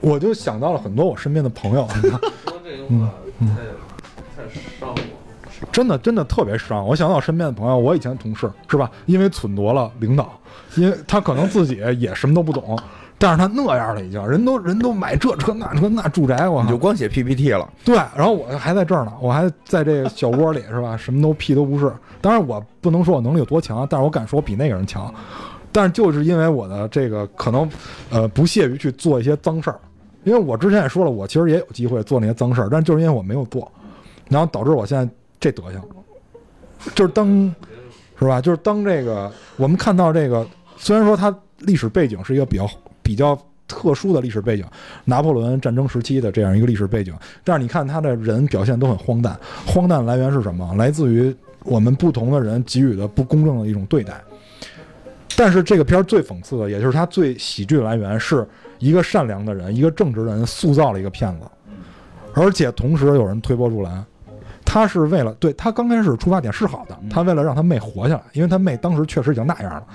[0.00, 1.86] 我就想到了很多我身边的朋友。
[1.94, 4.96] 说这句话太太伤我。
[5.74, 6.86] 真的真的特别伤。
[6.86, 8.88] 我想到我身边的朋友，我以前的同事是吧？
[9.06, 10.32] 因为忖度了领导，
[10.76, 12.78] 因为他可能自己也什么都不懂，
[13.18, 20.96] 但是他那样了已经，人都人都买这车那车那住宅，我靠你就光写 PPT 了，对，然后我还在这儿呢，我还在这个小窝里是吧？
[20.96, 21.92] 什么都屁都不是。
[22.20, 25.12] 当然我不能说我能力有多强，但是我敢说我比那个人强。
[25.72, 27.68] 但是就是因为我的这个可能，
[28.10, 29.80] 呃，不屑于去做一些脏事儿，
[30.22, 33.68] 因为我之前也说了，我其实也有机会做那些脏事儿，但就是因为我没有做，
[34.28, 35.12] 然后导致我现在
[35.44, 35.78] 这德行，
[36.94, 37.54] 就是当，
[38.18, 38.40] 是吧？
[38.40, 40.46] 就是当这个我们看到这个，
[40.78, 42.66] 虽然说它历史背景是一个比较
[43.02, 43.38] 比较
[43.68, 44.64] 特殊的历史背景，
[45.04, 47.14] 拿破仑战争时期的这样一个历史背景，
[47.44, 50.74] 但是你看他的人表现都很荒诞，荒诞来源是什么？
[50.78, 54.18] 来自于我们不同的人给予的不公正的一种对待。
[55.36, 61.46] 但是这个片儿最讽刺的，也就是它最喜剧来源，是一个善良的人，一个正直的人塑造了一个骗子，
[62.32, 64.02] 而且同时有人推波助澜。
[64.74, 69.86] 他是为了对他刚开始出发点是好的，他为了让他妹活下来，因为他妹当时确实已经那样了，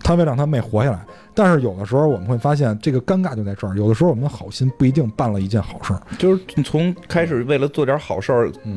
[0.00, 1.06] 他为了让他妹活下来。
[1.34, 6.02] 但是有的时候我们会发现，这个尴尬就在这儿，有的时候我们的好心不一定办了一件好事儿。
[6.18, 8.76] 就是你从开始为了做点好事儿，嗯，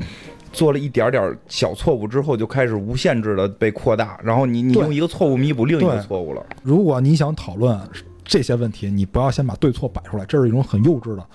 [0.53, 6.45] 做了一点点小错误之后，就开始无限制的被扩大，然后你你用一个错误弥补另一个错误了。
[6.61, 7.79] 如果你想讨论
[8.23, 11.25] 这些问题，你不要先把对错摆出来，这是一种很幼稚的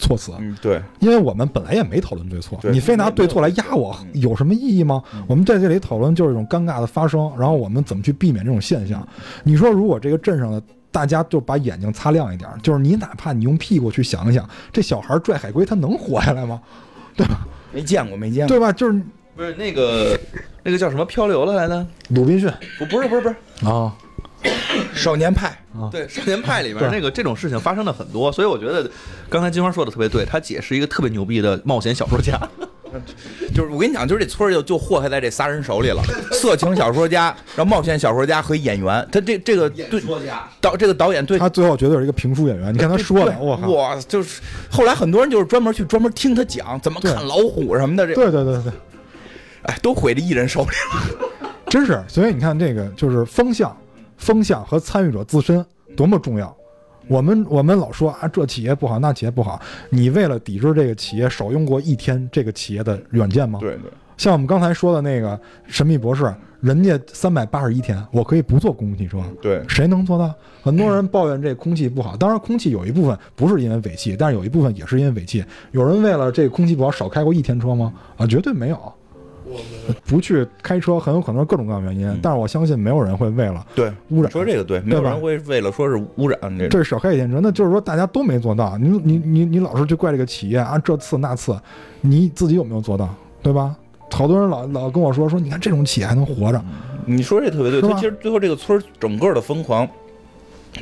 [0.00, 0.32] 措辞。
[0.40, 5.00] 嗯，对，因为我们本来也没讨论对错，对你非拿对错来压我，有什么意义吗？
[5.28, 9.06] 我们在这里讨论就是一种尴尬的发生，然后我们怎么去避免这种现象？
[9.44, 16.60] 你说，如果这个镇上的大家就把眼睛擦亮一点，就是你哪怕你用屁股去想一想，这小孩拽海龟他能活下来吗？
[17.14, 18.48] 对吧没见过，没见过。
[18.48, 18.72] 对吧？
[18.72, 19.00] 就是
[19.36, 20.18] 不是那个
[20.62, 21.86] 那个叫什么漂流了来的？
[22.08, 23.94] 鲁滨逊不不是不是不是，啊，
[24.96, 28.90] 少年派啊，对《少年派》里边那个这种事情发生的很多，所以我觉得
[29.28, 32.38] 刚才金花说的特别对，他姐是一个特别牛逼的冒险小说家。
[33.54, 36.02] 就是我跟你讲，就是这村儿就就祸害在这仨人手里了：
[36.34, 39.08] 色情小说家，然后冒险小说家和演员。
[39.12, 42.74] 他这这个对家，导这个导演对他最后绝对是一个评书演员。
[42.74, 48.72] 你看他说的，对我靠，哇，就是后来很多人就是专门去专门听他讲怎么看老虎什么的，这对对对对，
[49.62, 51.30] 哎都毁在艺人手里了。
[51.68, 52.02] 真是。
[52.08, 53.76] 所以你看，这个就是风向，
[54.20, 55.64] 风向和参与者自身
[55.96, 56.54] 多么重要。
[57.08, 59.60] 我们我们老说啊，这企业不好，那企业不好。
[59.88, 63.58] 你为了抵制这个企业，少用过一天这个企业的软件吗？
[63.58, 70.32] 对对，像我们刚才说的那个神秘博士，人家三百八十一天，我可以不坐公共汽车，对，谁能做到？
[70.62, 75.42] 很多人抱怨这空气不好，当然空气有一部分不是因为尾气，但是有一部分也是因为尾气。
[75.72, 77.92] 有人为了这个空气不好少开过一天车吗？
[78.18, 78.92] 啊，绝对没有。
[80.06, 82.18] 不去开车很有可能是各种各样原因，嗯。
[82.22, 84.30] 但是我相信没有人会为了对，污染。
[84.30, 88.76] 说这个对，没有人会为了说是污染这这少开一天车，那就是说大家都没做到。
[88.78, 91.58] 你你你你老是去怪这个企业啊，这次那次，
[92.00, 93.08] 你自己有没有做到，
[93.42, 93.76] 对吧？
[94.12, 96.60] 好多人老老跟我说说，你看这种企业还能活着，
[97.06, 99.88] 你说这特别对，他其实最后这个村整个的疯狂，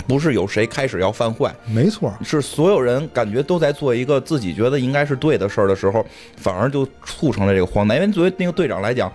[0.06, 6.04] 不是有谁开始要犯坏，没错，是所有人感觉都在做一个自己觉得应该是对的事儿的时候，
[6.36, 7.96] 反而就促成了这个荒诞。
[7.96, 9.12] 因为作为那个队长来讲，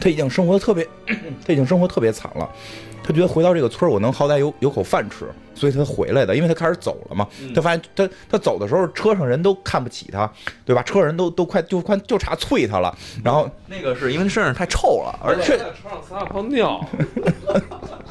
[0.00, 0.86] 他已经生活的特别，
[1.46, 2.48] 他已经生活特别惨了。
[3.02, 6.36] 他觉得回到这个村儿，我能好歹有有口饭吃，所以他回来的。
[6.36, 10.30] 因为他开始走了嘛，他发现他他走的时候，车上人都看不起他，
[10.66, 10.82] 对吧？
[10.82, 12.96] 车上人都都快就快就差啐他了。
[13.24, 16.86] 然后那个是因为身上太臭了，而且在车上撒泡尿，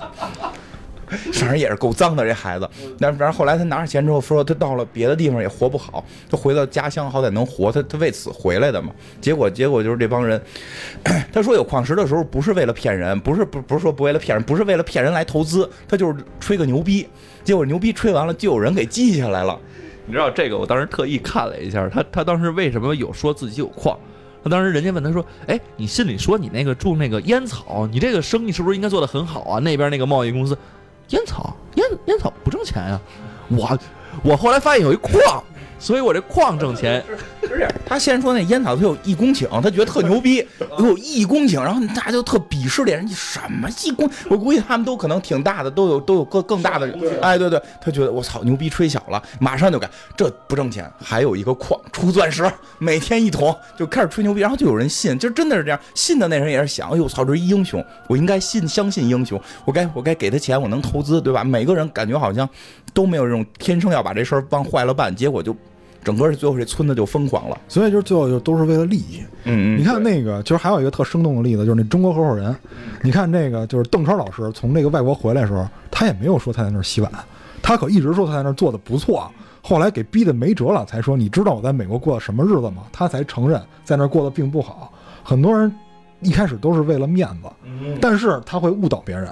[1.34, 2.70] 反正也是够脏的这孩子。
[2.99, 8.91] 但反正后来他拿着钱之后说，他到了别的地方也活不好，他回到家乡好歹能活，他他为此回来的嘛。
[9.20, 10.41] 结果结果就是这帮人，
[11.34, 17.07] 他说有矿石的时候不是为了骗人，不是不不是说不为了骗人，不是为了骗人来投资，他就是吹个牛逼。
[17.43, 19.60] 结果牛逼吹完了，就有人给记下来了。
[20.05, 23.97] 你知道这个，我当时特意看了一下，他他当时为什么有说自己有矿？
[24.43, 29.60] 他当时人家问他说：“哎，你信里说你那个种那个烟草，你这个生意是不是应该做得很好啊？
[29.60, 30.57] 那边那个贸易公司，
[31.10, 32.99] 烟草烟烟草不挣钱呀、
[33.49, 33.78] 我
[34.24, 35.43] 我后来发现有一矿，
[35.80, 37.03] 所以我这矿挣钱。
[37.49, 40.45] 是，他先说那烟草他有一公顷，他觉得特牛逼，
[40.77, 44.07] 有一公顷，然后大家就特鄙视这人，你什么一公？
[44.30, 46.86] 我估计他们都可能挺大的，都有都有更更大的，
[47.21, 61.43] 哎，对对，他觉得我操牛逼吹小了，马上就改，这不挣钱，还有一个矿出钻石，每天一桶，就开始吹牛逼，然后就有人信，就真的是这样，信的那人也是想，哎呦操，这是一英雄，我应该信相信英雄，我该我该给他钱，我能投资，对吧？
[61.43, 62.47] 每个人感觉好像
[62.93, 65.55] 都没有这种天生要把这事儿往坏了办，结果就。
[66.03, 67.57] 整个最后这村子就疯狂了。
[67.67, 69.21] 所以就是最后就都是为了利益。
[69.43, 72.55] 嗯嗯你看那个，其实还有一个特生动的例子，就是那中国合伙人。
[73.01, 77.11] 你看那个，就是邓超老师从那个外国回来的时候，他也没有说他在那儿洗碗，
[77.61, 79.29] 他可一直说他在那儿做的不错。
[79.61, 82.83] 后来给逼的没辙了，才说你知道我在美国过的什么日子吗？
[82.91, 84.91] 他才承认在那儿过得并不好。
[85.23, 85.71] 很多人
[86.21, 87.49] 一开始都是为了面子，
[88.01, 89.27] 但是他会误导别人。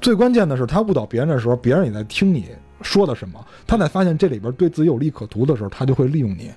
[0.00, 2.46] 最关键的是，他误导别人的时候，别人也在听你
[2.82, 3.44] 说的什么。
[3.66, 6.50] 他在发现这里边对自己有利可图的时候，他就会利用你，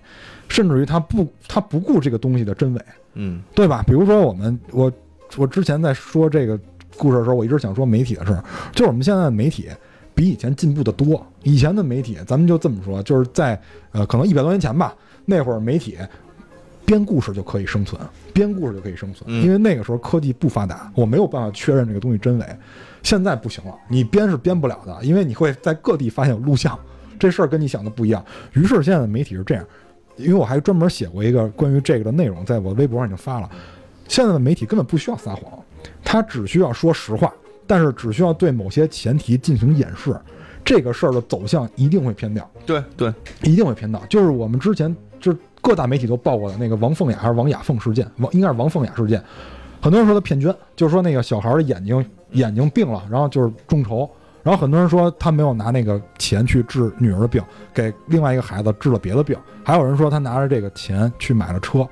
[0.48, 2.82] 甚至于他不他不顾这个东西的真伪。
[3.14, 3.84] 嗯对吧？
[3.86, 4.92] 比如说我们我
[5.36, 6.58] 我之前在说这个
[6.98, 9.68] 故事的时候，我一直想说媒体的事儿，就是我们现在的媒体
[10.16, 11.26] 比以前进步的多。
[11.44, 13.60] 以前的媒体，咱们就这么说，就是在
[13.92, 14.96] 呃可能一百多年前吧，
[15.26, 15.98] 那会儿媒体
[16.86, 18.02] 编故事就可以生存，
[18.32, 22.46] 编故事就可以生存，嗯因为那个时候科技不发达，我没有办法确认这个东西真伪。
[23.04, 26.78] 现在不行了，你编是编不了的，因为你会在各地发现有录像，
[27.20, 28.24] 这事儿跟你想的不一样。
[28.54, 29.66] 于是现在的媒体是这样，
[30.18, 33.50] 因为我还专门写过一个关于这个的内容，在我微博上已经发了。
[34.08, 35.44] 现在的媒体根本不需要撒谎，
[36.04, 37.34] 他只需要说实话，
[37.66, 40.14] 但是只需要对某些前提进行掩饰，
[40.64, 44.04] 这个事儿的走向一定会偏掉，对对，一定会偏到。
[44.08, 49.24] 就是我们之前就是各大媒体都报过的那个王凤雅还是王雅凤事件，王应该是王凤雅事件。
[49.82, 54.10] 很多人说他骗捐，就是说那个小孩的眼睛眼睛病了，然后就是众筹。
[54.44, 59.38] 然后很多人说他没有拿那个钱去治女儿的病，给另外一个孩子治了别的病。
[59.64, 61.88] 还有人说他拿着这个钱去买了车。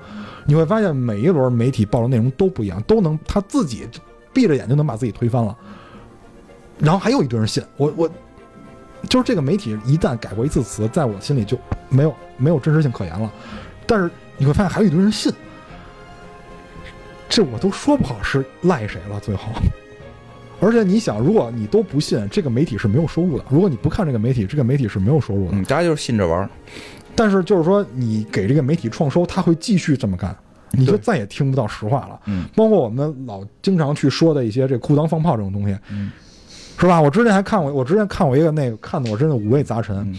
[0.46, 3.88] 你会发现每一轮媒体报的内容都不一样，都能他自己
[4.32, 5.56] 闭着眼睛能把自己推翻了。
[6.76, 8.10] 然后还有一堆人信我，我
[9.08, 11.56] 就是这个媒体一旦改过一次词，在我心里就
[11.88, 13.30] 没有没有真实性可言了。
[13.86, 15.32] 但是你会发现还有一堆人信，
[17.28, 19.20] 这我都说不好是赖谁了。
[19.20, 19.52] 最后，
[20.60, 25.52] 而且你想，如果你都不信，这个媒体是没有收入的；如果你不看这个媒体，这个媒体是没有收入的。
[25.56, 26.50] 嗯，大家就是信着玩儿。
[27.16, 30.36] 但是就是说，你给这个媒体创收，他会继续这么干，
[30.72, 32.20] 你就再也听不到实话了。
[32.26, 36.12] 嗯包括我们老经常去说的一些这裤裆放炮这种东西，嗯
[36.78, 37.00] 是吧？
[37.00, 39.96] 我之前还看过，我之前看过一个那个，看的我真的五味杂陈。
[39.96, 40.14] 嗯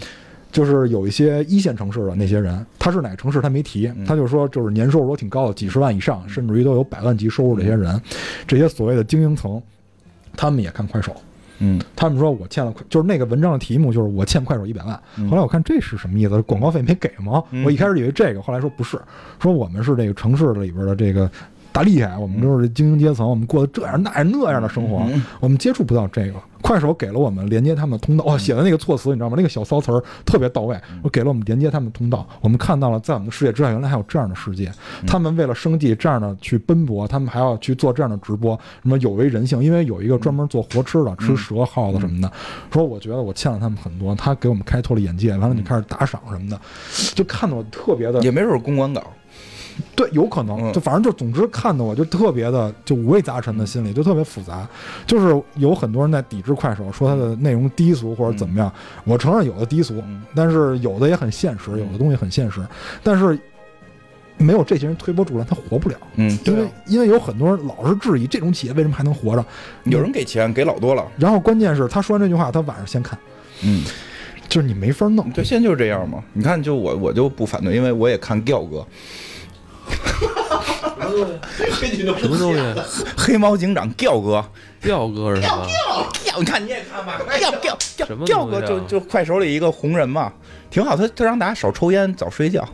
[0.52, 7.98] 就是有一些一线城市的那些人，他是哪个城市他没提，嗯他就说就是年收入都挺高的，几十万以上，甚至于都有百万级收入这些人，
[8.46, 9.62] 这些所谓的精英层，
[10.36, 11.14] 他们也看快手。
[11.64, 15.00] 嗯他们说我欠了快，就是那个文章的题目就是我欠快手一百万。
[15.16, 16.42] 嗯后来我看这是什么意思？
[16.42, 17.42] 广告费没给吗？
[17.52, 19.00] 嗯我一开始以为这个，后来说不是，
[19.40, 21.30] 说我们是这个城市里边的这个
[21.72, 26.34] 大厉害，我们都是精英阶层，我们过得这样那样那样的生活，嗯我们接触不到这个。
[26.62, 29.34] 快手给了我们连接他们的通道，哦，写的那个措辞你知道吗？
[29.36, 34.70] 那个小骚词儿特别到位，我给了我们连接他们的通道，我们看到了在我们的世界之外，原来还有这样的世界。
[35.04, 39.62] 他们为了生计这样的去奔波，他们还要去做这样的直播，什么有违人性。
[39.62, 42.30] 因为有一个专门做活吃的，吃蛇、耗子什么的，
[42.72, 46.60] 说我觉得我欠了他们很多，他给我们开拓了眼界，完了你开始打赏什么的，
[47.12, 49.02] 就看得我特别的也没准儿公关稿。
[49.94, 54.68] 对，有可能，嗯就反正就总之看的我就特别的就五味杂陈的心理，就特别复杂。
[55.06, 58.72] 就是有很多人在抵制快手，说它的内容低俗或者怎么样。
[59.04, 62.60] 我承认有的低俗，嗯但是有的也很现实，有的东西很现实。
[63.02, 63.38] 但是
[64.38, 65.96] 没有这些人推波助澜，他活不了。
[66.16, 69.44] 嗯，因为因为有很多人老是质疑这种企业为什么还能活着。
[69.84, 71.06] 有人给钱给老多了。
[71.16, 73.16] 然后关键是他说完这句话，他晚上先看，
[73.62, 73.84] 嗯，
[74.48, 75.30] 就是你没法弄。
[75.30, 76.24] 对，现在就是这样嘛。
[76.32, 78.84] 你看，就我我就不反对，因为我也看调哥，
[82.18, 82.60] 什么东西？
[83.16, 84.44] 黑猫警长，Giao 哥，
[84.82, 85.66] 调哥是什么？
[86.24, 90.32] 调，你看你也看吧，调调调什么调哥就就快手里一个红人嘛，
[90.70, 90.96] 挺好。
[90.96, 92.66] 他他让大家少抽烟，早睡觉。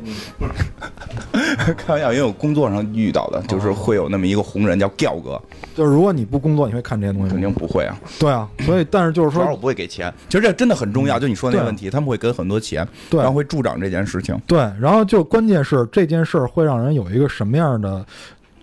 [1.76, 5.40] 开玩笑，因为我工作上遇到的，就是会有那么一个红人叫调哥，
[5.74, 7.40] 就是如果你不工作，你会看这些东西肯？
[7.40, 7.98] 定不会啊。
[8.18, 11.18] 对啊，所以但是就是说主要我，不会给钱，其实这真的很重要。
[11.18, 14.38] 就你说那个问题，他们会给很多钱，然后会助长这件事情。
[14.46, 18.04] 对，然后就关键是这件事儿会让人有一个什么样的，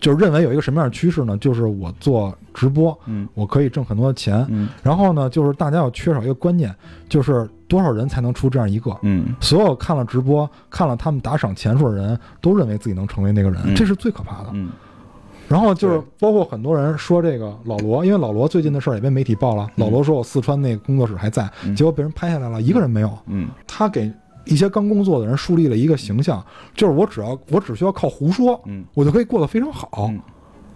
[0.06, 1.36] 就是认为有一个什么样的趋势呢？
[1.39, 4.45] 就是我做直播，嗯我可以挣很多的钱。
[4.49, 6.72] 嗯然后呢，就是大家要缺少一个观念，
[7.10, 8.95] 就是多少人才能出这样一个？
[9.01, 14.49] 嗯所有看了直播、看了他们打赏钱数的人都认为自己能成为那个人，嗯这是最可怕的。
[14.53, 14.70] 嗯
[15.47, 23.12] 然后就是包括很多人说这个老罗，因为老罗最近的事儿也被媒体报了，老罗说我四川那个工作室还在，嗯结果被人拍下来了，一个人没有。
[23.26, 24.12] 嗯他给
[24.46, 26.43] 一些刚工作的人树立了一个形象，
[26.74, 30.22] 就是我只要我只需要靠胡说，嗯我就可以过得非常好，嗯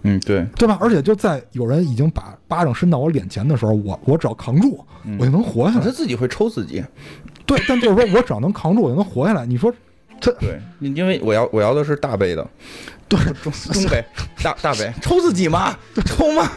[0.03, 0.77] 嗯，对，对吧？
[0.79, 5.85] 而且就在有人已经把巴掌伸到我脸前的时候，我我只要扛住，嗯我就能活下来。
[5.85, 6.83] 他自己会抽自己。
[7.45, 9.45] 对，但就是说我只要能扛住，我就能活下来。
[9.45, 9.73] 你说
[10.21, 12.47] 他对，因因为我要我要的是大杯的，
[13.09, 14.03] 对，中中杯
[14.43, 16.49] 大大杯，抽自己嘛，抽嘛。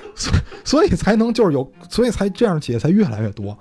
[0.65, 3.57] 所以才能就是有，所以才这样的企业才越来越多。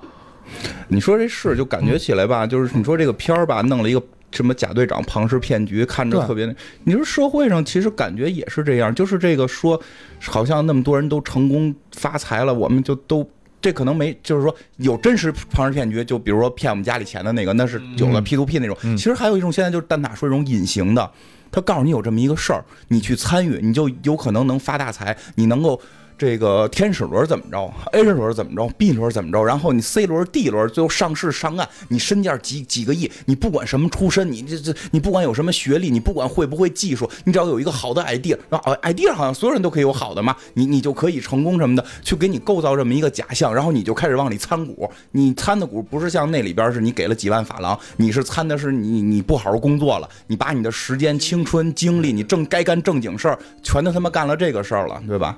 [0.88, 6.56] 你说这事就感觉起来吧，就是你说这个片儿吧，弄了一个什么假队长庞氏骗局，看着特别那。
[6.84, 9.82] 你说社会上其实感觉也是这样，就是这个说，
[10.20, 13.30] 好像那么多人都成功发财了，我们就都。
[13.64, 18.76] 这可能没，就是说有真实庞氏骗局，就比如说骗我们家里钱的那个，那是有了 P to P 那种。
[18.98, 21.12] 其实还有一种现在就是蛋挞说一种隐形的，
[21.52, 25.80] 他告诉你有这么一个事儿，你去参与，你就有可能能发大财，你能够
[26.22, 55.36] 这个天使轮怎么着，A 轮怎么着，B 轮怎么着，然后你 C 轮、D 轮最后上市上岸，你身价几几个亿，你不管什么出身，你这这你不管有什么学历，你不管会不会技术，你只要有一个好的 idea，然后 idea 好像所有人都可以有好的嘛，你你就可以成功什么的，去给你构造这么一个假象，然后你就开始往里参股，你参的股不是像那里边是你给了几万法郎，你是参的是你你不好好工作了，你把你的时间、青春、精力，你正该干正经事儿，全都他妈干了这个事儿了，对吧？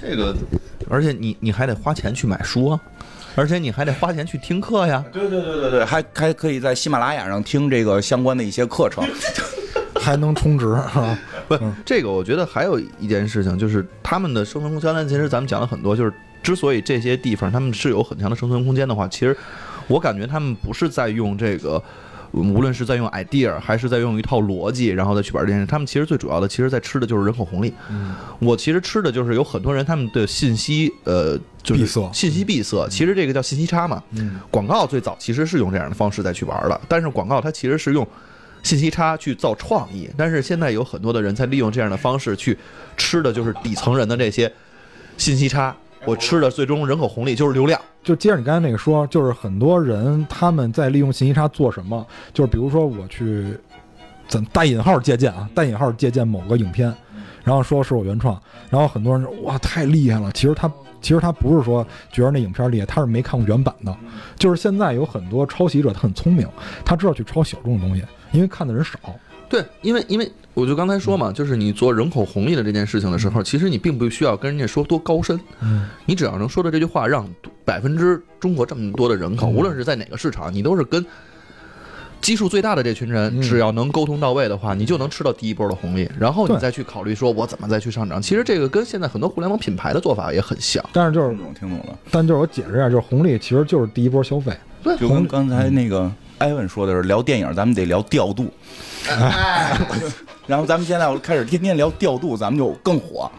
[0.00, 0.34] 这个，
[0.88, 2.80] 而且你你还得花钱去买书啊，
[3.34, 5.04] 而且你还得花钱去听课呀。
[5.12, 9.04] 对对对对对，还还可以在喜马拉雅上听这个相关的一些课程。
[10.00, 11.16] 还能充值啊？
[11.46, 15.08] 不，这个我觉得还有一件事情，就是他们的生存空间。
[15.08, 19.36] 其实咱们讲了很多，就是之所以这些地方他们是有很强的生存空间的话，其实
[19.86, 21.82] 我感觉他们不是在用这个。
[22.32, 27.72] 无论是在用 idea 还是在用一套逻辑，然后再去玩这件事，他们其实最主要的，其实在吃的就是人口红利。
[28.38, 32.88] 我其实吃的就是有很多人他们的信息，呃，就是信息闭塞。
[32.88, 34.02] 其实这个叫信息差嘛。
[34.12, 38.06] 嗯，广告最早其实是用这样的方式再去玩的，但是广告它其实是用
[38.62, 42.56] 信息差去造创意，但是现在有很多的人在利用这样的方式去
[42.96, 44.50] 吃的就是底层人的这些
[45.18, 45.76] 信息差。
[46.04, 52.04] 我吃的最终人口红利就是流量，就接着你刚才那个说，就是很多人他们在利用信息差做什么？
[52.32, 53.56] 就是比如说我去
[54.26, 56.92] 怎带引号借鉴啊，带引号借鉴某个影片，
[57.44, 63.96] 然后说是我原创，然后很多人说哇太厉害了，其实他其实他不是说觉得那影片厉害，他是没看过原版的。
[64.36, 66.48] 就是现在有很多抄袭者，他很聪明，
[66.84, 68.98] 他知道去抄小众的东西，因为看的人少。
[69.52, 77.28] 对，因为因为我就刚才说嘛，就是你做人口红利的这件事情的时候，其实你并不需要跟人家说多高深，嗯，你只要能说的这句话，让
[77.62, 81.04] 百分之中国这么多的人口，嗯无论是在哪个市场，你都是跟
[82.22, 88.22] 基数最大的这群人，嗯只要能沟通到位的话，你就能吃到第一波的红利，然后你再去考虑说我怎么再去上涨。
[88.22, 90.82] 其实这个跟现在很多互联网品牌的做法也很像。
[90.94, 94.50] 但是就是听，懂听懂了，但就是我解释一下，就是红利其实就是第一波消费。
[94.82, 96.10] 对就跟刚才那个
[96.42, 98.52] 艾文说的是，聊电影咱们得聊调度。
[100.44, 103.30] 然后咱们现在我开始天天聊调度，咱们就更火。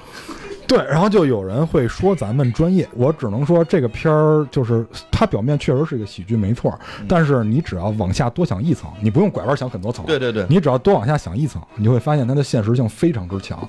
[0.65, 13.67] 对，然后就有人会说咱们专业，我只能说这个片儿就是它表面确实是一个喜剧，没错，但是你只要往下多想一层，你不用拐弯想很多层，对对对你只要多往下想一层，你就会发现它的现实性非常之强。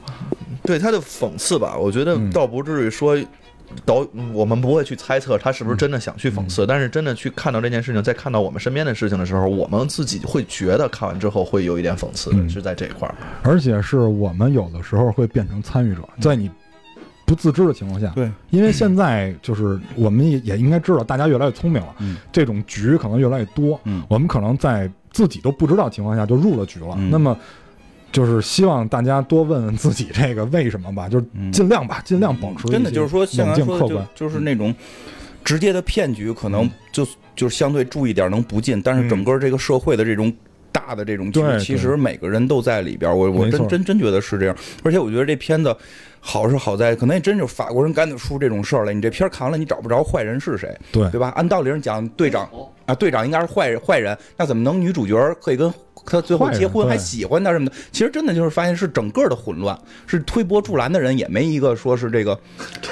[0.63, 3.19] 对它的讽刺吧，我觉得嗯倒不至于说
[3.85, 6.49] 导，我们不会去猜测他是不是真的想去讽嗯。
[6.49, 12.49] 刺，但是真的去看到这件事情，再看到我们身边的事情的时候，我们自己会觉得看完之后会有一点讽刺，嗯。
[12.49, 13.15] 是在这一块儿。
[13.43, 16.51] 而且是我们有的时候会变成参与者，在你
[17.27, 22.17] 不自知的情况下，对，因为现在就是我们也也应该知道，大家越来越聪明了，嗯。
[22.33, 24.03] 这种局可能越来越多，嗯。
[24.09, 27.11] 我们可能在自己都不知道情况下就入了局了，嗯。
[27.11, 27.37] 那么。
[28.15, 34.27] 就是希望大家多问问自己这个为什么吧，就是嗯尽量吧，尽量保持真的就是说，像说的，静客观就。
[34.27, 34.75] 就是那种
[35.45, 37.07] 直接的骗局，可能就
[37.37, 40.33] 就是相对注意点能不进，但是整个这个社会的这种。
[40.75, 45.75] 大的这种其实每个人都在里边，我我真真真觉得是这样，而且我觉得这片子
[46.19, 48.93] 好是好在，可能也真就是法国人干得出这种事儿来。
[48.93, 51.33] 你这片儿看了，你找不着坏人是谁，对对吧？
[51.37, 52.51] 按道理上讲，队长
[52.87, 55.73] 啊，队长应该是坏人，坏人，那怎么能女主角可以跟
[56.07, 57.73] 他最后结婚，还喜欢他什么的？
[57.93, 62.39] 其实真的就是发现是整个的混乱，是推波助澜的人也没一个说是这个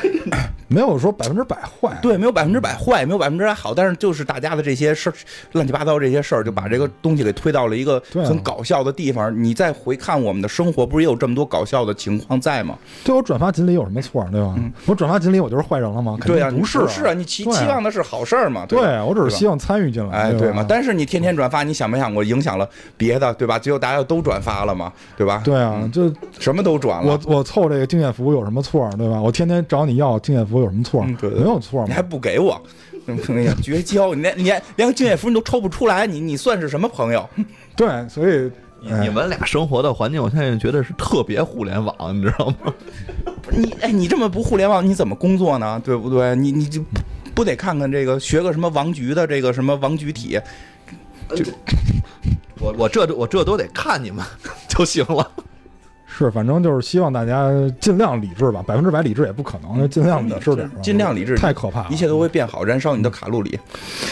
[0.72, 5.14] 没有说百分之百坏，对，没有百分之百坏，没有百分之百好，但是就是大家的这些事儿，
[5.52, 9.32] 乱七八糟这些事儿，就把这个东西给推到了一个很搞笑的地方。
[9.42, 12.76] 你再回看我们的生活，不是也有这么多搞笑的情况在吗？
[13.04, 14.54] 对我转发锦鲤有什么错，对吧？
[14.86, 16.16] 我转发锦鲤我就是坏人了吗？
[16.20, 18.64] 肯嗯对啊，定不是不是啊，你期期望的是好事儿嘛？
[18.66, 20.66] 对我只是希望参与进来，哎，对吧对嘛？
[20.68, 23.58] 但是你天天转发，你想没想过影响了别的，对吧？
[23.58, 25.42] 结果大家都转发了嘛，对吧？
[25.44, 29.20] 对啊，就什么都转了我，我凑这个敬业福有什么错，对吧？
[29.20, 31.04] 我天天找你要敬业福有什么错？
[31.06, 32.02] 嗯对对没有错吗你还。
[32.02, 32.60] 不给我，
[33.62, 34.14] 绝交！
[34.14, 37.26] 你连你连连个敬业福你都抽不出来，你你算是什么朋友？
[37.74, 38.50] 对，所以
[38.82, 42.74] 你哎你们俩生活的环境，我现在觉得是特别互联网，你知道吗？
[43.50, 45.80] 你哎，你这么不互联网，你怎么工作呢？
[45.84, 46.36] 对不对？
[46.36, 47.00] 你你就不
[47.36, 50.38] 不得看看这个，学个什么王局的这个什么王局体？
[51.34, 51.44] 就
[52.60, 54.22] 我我这我这都得看你们
[54.68, 55.30] 就行了。
[56.24, 57.50] 是反正就是希望大家
[57.80, 63.58] 尽量理智吧，百分之百理智也不可能，就尽量理智点吧，尽量理智太可怕了，一切都会变好，燃烧你的卡路里。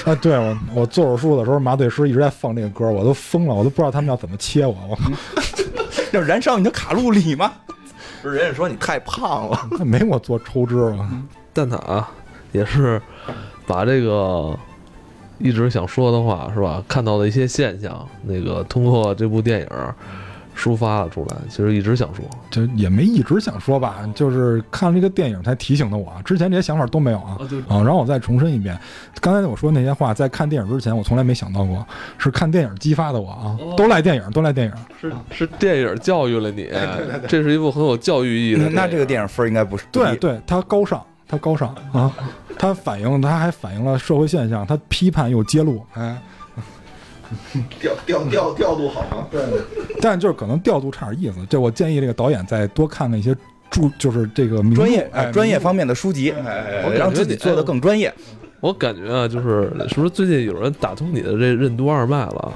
[0.04, 0.14] 啊！
[0.16, 5.10] 对我我做手术的时候，麻醉师一直在放这个歌，我都疯了，我都不知道他们要怎么切我，我靠，
[6.12, 7.52] 要燃烧你的卡路里吗？
[8.22, 11.10] 不是人家说你太胖了，没我做抽脂啊！
[11.52, 12.10] 蛋挞啊
[12.52, 13.00] 也是
[13.66, 14.54] 把这个
[15.38, 19.66] 一直想说的话是吧，看到的一些现象，那个通过这部电影
[20.60, 21.36] 抒发了出来。
[21.48, 27.38] 其实一直想说，就也没一直想说吧，就是看这个电影才提醒的我，之前这些想法都没有啊。
[27.66, 28.78] 啊，然后我再重申一遍，
[29.22, 31.86] 刚才我说那些话，在看电影之前，我从来没想到过，
[32.18, 34.72] 是看电影激发的我啊，都赖电影，都赖电影。
[35.00, 36.68] 是是电影教育了你，
[37.26, 42.12] 这是一部很有教育意义的那这个电影分应该不是对对，它高尚，它高尚啊，
[42.58, 46.20] 它反映，它还反映了社会现象，它批判又揭露，哎，
[47.78, 49.26] 调调调调度好吗？
[49.30, 49.40] 对，
[50.00, 51.36] 但就是可能调度差点意思。
[51.48, 53.34] 这我建议这个导演再多看看一些
[53.70, 58.12] 著，就是这个名专业专业方面的书籍，哎哎哎让自己做的更专业。
[58.60, 62.52] 我感觉啊，就是是不是最近有人打通你的这任督二脉了？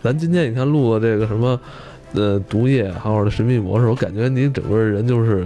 [0.00, 1.60] 咱今天你看录的这个什么，
[2.12, 5.44] 呃，毒液还有这神秘博士，我感觉你整个人就是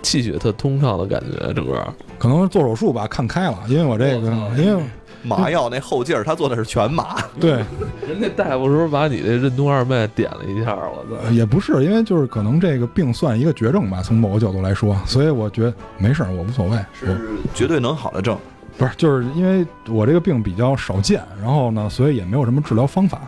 [0.00, 1.86] 气血特通畅的感觉，整个
[2.18, 4.82] 可能做手术吧，看开了，因为我这个，因为
[5.22, 7.16] 麻药那后劲儿，他做的是全麻。
[7.38, 7.64] 对，
[8.08, 10.74] 人家大夫是不是把你这任督二脉点了一下？
[10.74, 11.30] 我操！
[11.30, 16.78] 也不是，因为就是可能这个病算一个绝症吧，从某个角度来说，所以我觉得没事儿，我无所谓。
[16.92, 18.38] 是绝对能好的症。
[18.78, 23.20] 不是，就是因为我这个病比较少见，然后呢，所以也没有什么治疗方法，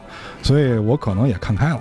[0.42, 1.80] 所以我可能也看开了。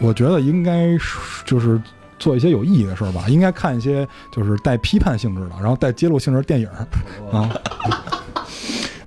[0.00, 1.80] 我觉得应该是就是
[2.18, 6.66] 做一些有意义的事儿吧，应该看一些就是带批判性质的，然后带揭露性质的电影
[7.30, 7.48] 啊。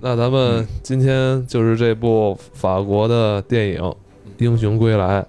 [0.04, 3.80] 那咱们今天就是这部法国的电影
[4.40, 5.22] 《英雄归来》，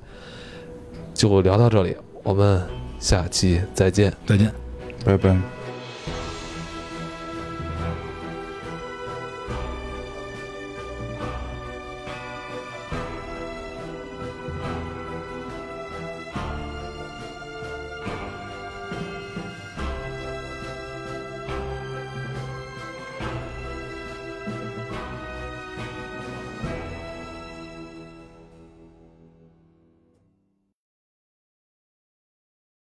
[1.12, 2.62] 就聊到这里，我们
[2.99, 4.12] 下期再见。
[4.25, 4.51] 再见。
[5.05, 5.62] 拜拜。